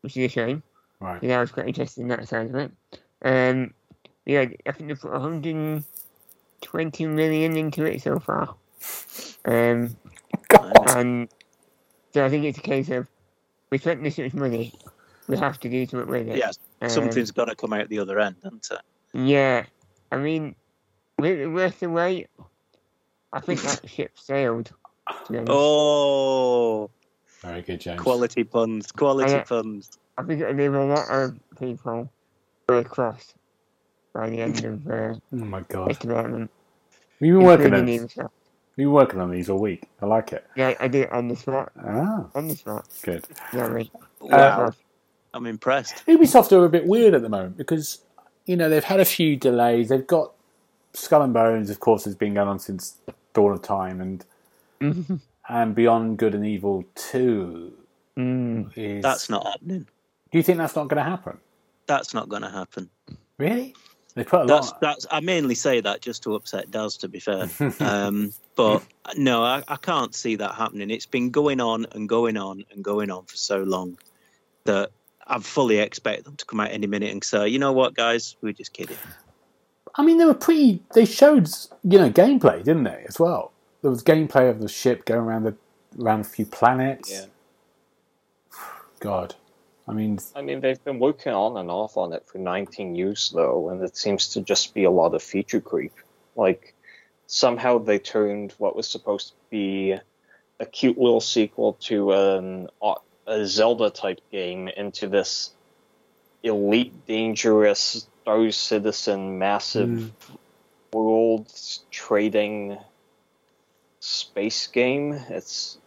[0.00, 0.62] which is a shame.
[1.00, 1.22] Right.
[1.22, 2.72] Yeah, I was quite interested in that side of it.
[3.22, 3.74] Um,
[4.24, 8.54] yeah, I think they've put 120 million into it so far.
[9.44, 9.96] Um,
[10.48, 10.96] God.
[10.96, 11.28] and
[12.14, 13.08] so I think it's a case of
[13.72, 14.74] we spent this much money,
[15.28, 16.36] we have to do something with it.
[16.36, 18.80] yes, Um, something's got to come out the other end, hasn't it?
[19.14, 19.64] Yeah,
[20.12, 20.54] I mean,
[21.18, 22.28] really worth the wait.
[23.32, 24.66] I think that ship sailed.
[25.26, 25.50] To be honest.
[25.54, 26.90] Oh,
[27.40, 27.98] Very good, James.
[28.00, 29.98] quality puns, quality Uh, puns.
[30.18, 32.10] I think it'll leave a lot of people
[32.68, 33.32] very cross
[34.12, 35.90] by the end of uh, Oh my God.
[35.92, 36.50] its development.
[37.20, 37.86] We've been working on
[38.76, 38.86] including these.
[38.86, 39.84] We've working on these all week.
[40.00, 40.46] I like it.
[40.56, 41.72] Yeah, I did it on the spot.
[41.78, 42.88] Ah, On the spot.
[43.02, 43.26] good.
[43.52, 43.90] Yeah, right.
[44.20, 44.72] Wow,
[45.34, 46.04] I'm impressed.
[46.06, 48.00] Ubisoft are a bit weird at the moment because
[48.46, 49.88] you know they've had a few delays.
[49.88, 50.32] They've got
[50.94, 52.98] Skull and Bones, of course, has been going on since
[53.34, 54.24] dawn of time, and
[54.80, 55.20] Mhm.
[55.48, 57.72] and Beyond Good and Evil Two
[58.16, 58.70] mm.
[58.76, 59.02] is.
[59.02, 59.86] That's not happening.
[60.30, 61.38] Do you think that's not going to happen?
[61.86, 62.88] That's not going to happen.
[63.38, 63.74] Really?
[64.14, 64.80] They put a That's lot.
[64.80, 65.06] that's.
[65.10, 66.98] I mainly say that just to upset Daz.
[66.98, 67.48] To be fair,
[67.80, 68.82] um, but
[69.16, 70.90] no, I, I can't see that happening.
[70.90, 73.98] It's been going on and going on and going on for so long
[74.64, 74.90] that
[75.26, 78.36] I fully expect them to come out any minute and say, you know what, guys,
[78.42, 78.98] we're just kidding.
[79.94, 80.82] I mean, they were pretty.
[80.94, 81.48] They showed
[81.84, 83.04] you know gameplay, didn't they?
[83.08, 83.52] As well,
[83.82, 85.54] there was gameplay of the ship going around the
[85.98, 87.10] around a few planets.
[87.10, 87.26] Yeah.
[89.00, 89.34] God,
[89.92, 93.30] I mean, I mean, they've been working on and off on it for 19 years,
[93.34, 95.92] though, and it seems to just be a lot of feature creep.
[96.34, 96.74] Like,
[97.26, 99.98] somehow they turned what was supposed to be
[100.60, 102.68] a cute little sequel to an,
[103.26, 105.50] a Zelda type game into this
[106.42, 110.34] elite, dangerous, Star Citizen, massive hmm.
[110.96, 111.52] world
[111.90, 112.78] trading
[114.00, 115.12] space game.
[115.28, 115.78] It's.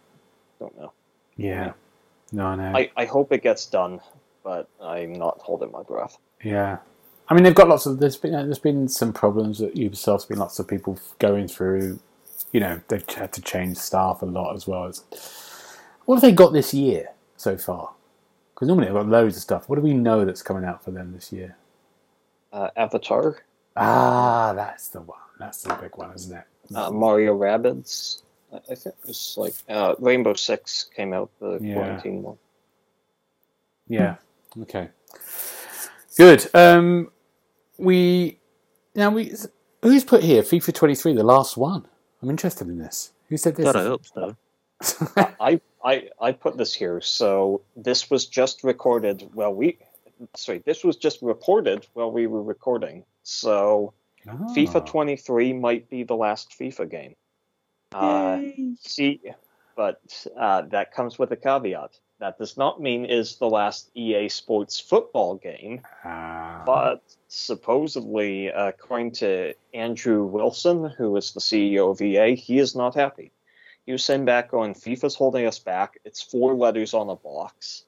[0.60, 0.92] I don't know.
[1.36, 1.72] yeah.
[2.32, 2.76] No, I know.
[2.76, 4.00] I, I hope it gets done,
[4.42, 6.18] but I'm not holding my breath.
[6.42, 6.78] Yeah,
[7.28, 7.98] I mean they've got lots of.
[7.98, 11.98] There's been there's been some problems at Ubisoft's been lots of people going through.
[12.52, 14.84] You know they've had to change staff a lot as well.
[14.84, 15.02] As,
[16.04, 17.90] what have they got this year so far?
[18.54, 19.68] Because normally they've got loads of stuff.
[19.68, 21.56] What do we know that's coming out for them this year?
[22.52, 23.42] Uh, Avatar,
[23.76, 25.18] Ah, that's the one.
[25.38, 26.44] That's the big one, isn't it?
[26.74, 28.22] uh, Mario Rabbids.
[28.52, 31.74] I I think it was like uh, Rainbow Six came out the Yeah.
[31.74, 32.38] quarantine one.
[33.88, 34.16] Yeah.
[34.62, 34.88] Okay.
[36.16, 36.48] Good.
[36.54, 37.10] Um,
[37.78, 38.38] we
[38.94, 39.34] now we
[39.82, 41.86] who's put here FIFA 23, the last one.
[42.22, 43.12] I'm interested in this.
[43.28, 43.64] Who said this?
[43.64, 44.36] God, I hope so.
[45.40, 47.00] I, I I put this here.
[47.00, 49.28] So this was just recorded.
[49.34, 49.78] Well, we
[50.34, 53.04] sorry, this was just reported while we were recording.
[53.22, 53.92] So
[54.28, 54.32] Ah.
[54.56, 57.14] FIFA 23 might be the last FIFA game.
[57.96, 58.42] Uh,
[58.80, 59.20] see,
[59.76, 60.00] but
[60.38, 61.98] uh, that comes with a caveat.
[62.18, 66.62] That does not mean is the last EA Sports football game, Ah.
[66.64, 72.94] but supposedly, according to Andrew Wilson, who is the CEO of EA, he is not
[72.94, 73.32] happy.
[73.84, 75.98] He was saying back on FIFA's holding us back.
[76.04, 77.84] It's four letters on a box.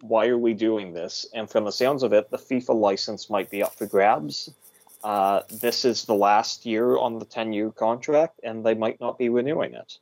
[0.00, 1.26] Why are we doing this?
[1.34, 4.50] And from the sounds of it, the FIFA license might be up for grabs.
[5.06, 9.16] Uh, this is the last year on the 10 year contract, and they might not
[9.16, 9.98] be renewing it.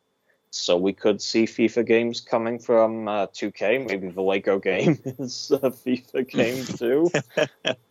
[0.50, 3.86] So we could see FIFA games coming from uh, 2K.
[3.86, 7.10] Maybe the Lego game is a FIFA game too.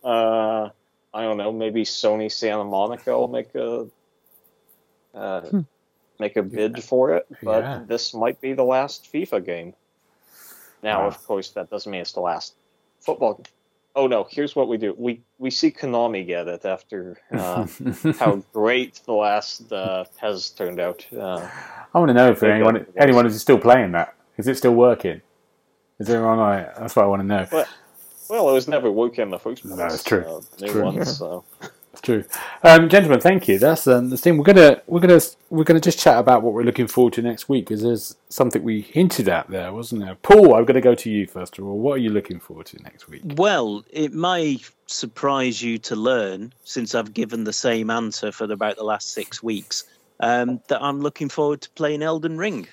[0.02, 0.70] uh,
[1.14, 1.52] I don't know.
[1.52, 3.86] Maybe Sony Santa Monica will make a
[5.14, 5.62] uh,
[6.18, 7.28] make a bid for it.
[7.44, 7.82] But Yeah.
[7.86, 9.74] this might be the last FIFA game.
[10.82, 11.06] Now, Wow.
[11.06, 12.54] of course, that doesn't mean it's the last
[12.98, 13.40] football.
[13.96, 14.26] Oh no!
[14.28, 17.66] Here's what we do: we we see Konami get it after uh,
[18.18, 21.06] how great the last uh, PES turned out.
[21.16, 21.48] Uh,
[21.94, 24.14] I want to know if anyone got- anyone is still playing that.
[24.36, 25.20] Is it still working?
[26.00, 26.72] Is everyone on it?
[26.76, 27.46] That's what I want to know.
[27.52, 27.66] Well,
[28.28, 29.76] well, it was never working in the first place.
[29.76, 30.24] No, it's true.
[30.26, 30.82] Uh, It's new true.
[30.84, 31.04] one, Yeah.
[31.04, 31.44] so.
[32.04, 32.22] True,
[32.62, 33.18] um, gentlemen.
[33.18, 33.58] Thank you.
[33.58, 34.36] That's um, the thing.
[34.36, 37.48] We're gonna we're gonna we're gonna just chat about what we're looking forward to next
[37.48, 40.14] week because there's something we hinted at there, wasn't there?
[40.16, 41.78] Paul, I'm going to go to you first of all.
[41.78, 43.22] What are you looking forward to next week?
[43.24, 48.76] Well, it may surprise you to learn, since I've given the same answer for about
[48.76, 49.84] the last six weeks,
[50.20, 52.68] um, that I'm looking forward to playing Elden Ring.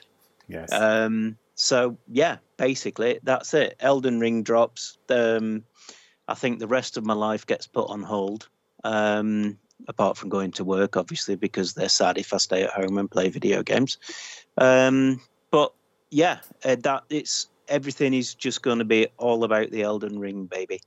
[0.50, 0.74] Yes.
[0.74, 3.78] Um, so yeah, basically that's it.
[3.80, 4.98] Elden Ring drops.
[5.08, 5.64] Um,
[6.28, 8.50] I think the rest of my life gets put on hold.
[8.84, 9.58] Um,
[9.88, 13.10] apart from going to work, obviously, because they're sad if I stay at home and
[13.10, 13.98] play video games.
[14.58, 15.74] Um, but
[16.10, 20.46] yeah, uh, that it's everything is just going to be all about the Elden Ring,
[20.46, 20.82] baby.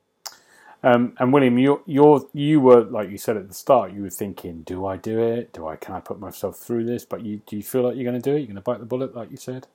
[0.83, 4.11] Um, and William, you you're you were like you said at the start, you were
[4.11, 5.53] thinking, do I do it?
[5.55, 7.07] Do I can I put myself through this?
[7.07, 8.41] But you do you feel like you're going to do it?
[8.41, 9.67] You're going to bite the bullet, like you said?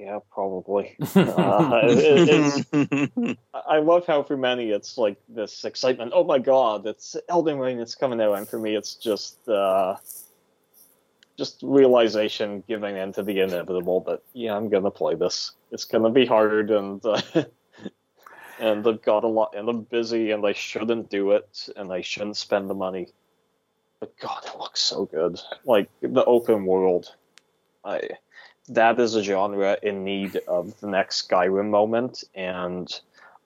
[0.00, 0.96] Yeah, probably.
[1.14, 6.12] Uh, it- it's, I love how for many it's like this excitement.
[6.14, 9.96] Oh my god, it's Elden Ring, it's coming out, and for me it's just uh,
[11.36, 15.52] just realization giving in to the inevitable that yeah, I'm gonna play this.
[15.70, 17.20] It's gonna be hard, and uh,
[18.58, 22.00] and I've got a lot, and I'm busy, and I shouldn't do it, and I
[22.00, 23.08] shouldn't spend the money.
[24.00, 25.38] But God, it looks so good.
[25.64, 27.14] Like the open world,
[27.84, 28.00] I
[28.70, 32.88] that is a genre in need of the next Skyrim moment, and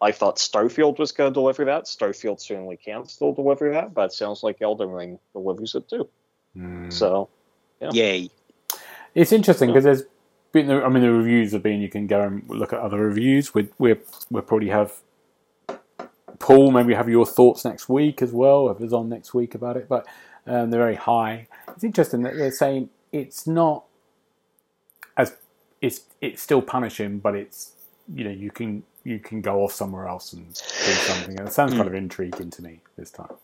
[0.01, 1.85] I thought Starfield was going to deliver that.
[1.85, 6.09] Starfield certainly can still deliver that, but it sounds like Elden Ring delivers it too.
[6.57, 6.93] Mm.
[6.93, 7.29] So,
[7.81, 8.31] Yay!
[9.15, 10.03] It's interesting because there's
[10.53, 11.81] been, I mean, the reviews have been.
[11.81, 13.55] You can go and look at other reviews.
[13.55, 13.97] We we
[14.31, 14.93] we'll probably have
[16.39, 16.71] Paul.
[16.71, 18.71] Maybe have your thoughts next week as well.
[18.71, 20.07] If it's on next week about it, but
[20.47, 21.49] um, they're very high.
[21.69, 23.85] It's interesting that they're saying it's not
[25.17, 25.37] as
[25.81, 27.73] it's it's still punishing, but it's
[28.13, 31.39] you know you can you can go off somewhere else and do something.
[31.39, 33.35] And it sounds kind of intriguing to me this time.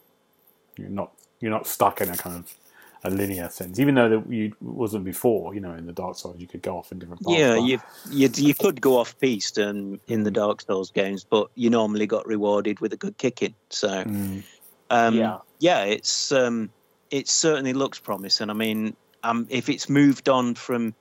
[0.77, 2.55] You're not you're not stuck in a kind of
[3.03, 5.55] a linear sense, even though that you wasn't before.
[5.55, 7.37] You know, in the Dark Souls, you could go off in different paths.
[7.39, 11.49] Yeah, you, you you could go off piste and in the Dark Souls games, but
[11.55, 13.55] you normally got rewarded with a good kicking.
[13.71, 14.43] So Mm,
[14.91, 15.39] um, Yeah.
[15.59, 16.71] yeah, it's um,
[17.11, 18.51] it certainly looks promising.
[18.51, 20.95] I mean, um, if it's moved on from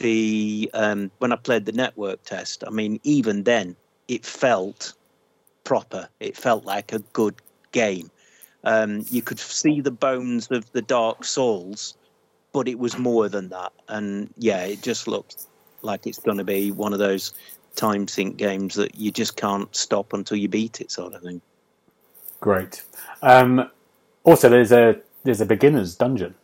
[0.00, 3.76] the um, when I played the network test, I mean, even then
[4.08, 4.94] it felt
[5.64, 6.08] proper.
[6.18, 7.36] It felt like a good
[7.72, 8.10] game.
[8.64, 11.96] Um, you could see the bones of the Dark Souls,
[12.52, 13.72] but it was more than that.
[13.88, 15.46] And yeah, it just looked
[15.82, 17.32] like it's going to be one of those
[17.76, 21.40] time sink games that you just can't stop until you beat it, sort of thing.
[22.40, 22.82] great.
[23.22, 23.70] Um,
[24.24, 26.34] also, there's a there's a beginner's dungeon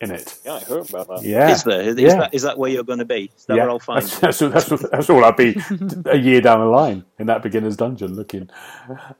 [0.00, 0.38] in it.
[0.44, 1.22] yeah, I heard about that.
[1.22, 1.80] Yeah, Is there?
[1.80, 2.16] Is, Yeah.
[2.16, 3.30] that, is that where you're going to be?
[3.36, 3.62] Is that yeah.
[3.62, 4.48] where I'll find that's, you?
[4.48, 5.56] that's, that's, that's all I'd be
[6.06, 8.48] a year down the line in that beginner's dungeon looking.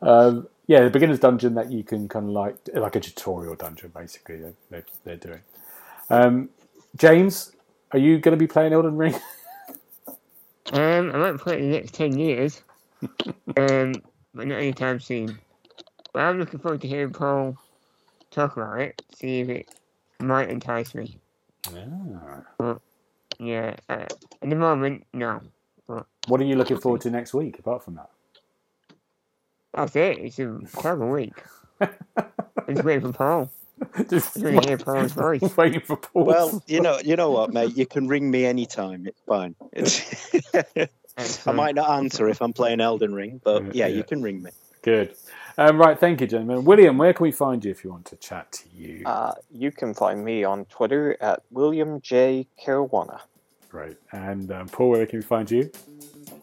[0.03, 3.91] Um, yeah, the beginner's dungeon that you can kind of like like a tutorial dungeon
[3.95, 4.37] basically.
[4.37, 5.41] They're, they're, they're doing.
[6.11, 6.51] Um,
[6.97, 7.53] James,
[7.93, 9.14] are you going to be playing Elden Ring?
[10.72, 12.62] Um, I might play it in the next 10 years.
[13.57, 13.95] um,
[14.35, 15.39] but not anytime soon.
[16.12, 17.57] But I'm looking forward to hearing Paul
[18.31, 19.74] talk about it, see if it
[20.21, 21.19] might entice me.
[22.61, 22.77] Ah.
[23.39, 24.11] Yeah, uh, at
[24.41, 25.41] the moment, no.
[26.27, 27.59] What are you looking forward to next week?
[27.59, 28.11] Apart from that,
[29.75, 30.19] That's it.
[30.19, 31.35] It's a terrible week.
[31.81, 33.51] I'm waiting for Paul.
[34.11, 35.41] Just You're hear Paul's voice.
[35.57, 36.25] waiting for Paul.
[36.25, 37.77] Well, you know, you know what, mate.
[37.77, 39.07] You can ring me anytime.
[39.07, 39.55] It's fine.
[39.73, 43.97] It's I might not answer if I'm playing Elden Ring, but Yeah, yeah, yeah.
[43.97, 44.51] you can ring me.
[44.83, 45.14] Good.
[45.59, 46.65] Um, right, thank you, gentlemen.
[46.65, 49.03] William, where can we find you if you want to chat to you?
[49.05, 52.47] Uh, you can find me on Twitter at William J.
[52.65, 53.23] Caruana.
[53.69, 53.97] Great.
[54.13, 55.69] And um, Paul, where can we find you?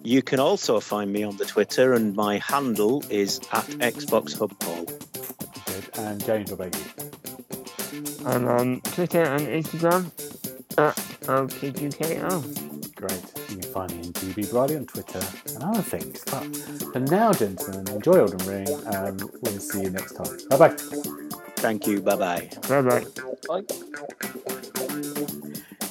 [0.04, 4.52] You can also find me on the Twitter, and my handle is at Xbox Hub
[4.60, 4.84] Paul.
[4.84, 5.90] Good.
[5.98, 8.26] And James, what about you?
[8.26, 10.08] I'm on Twitter and Instagram
[10.78, 12.75] at OKQKO.
[13.08, 13.22] Great.
[13.50, 15.22] You can find me in GB Briley on Twitter
[15.54, 16.24] and other things.
[16.26, 16.44] But
[16.92, 20.36] for now, gentlemen, enjoy Elden Ring, and we'll see you next time.
[20.50, 20.76] Bye bye.
[21.58, 22.02] Thank you.
[22.02, 22.50] Bye bye.
[22.68, 23.06] Bye bye.
[23.48, 23.70] Like,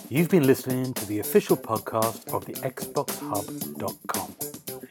[0.08, 4.34] You've been listening to the official podcast of the XboxHub.com.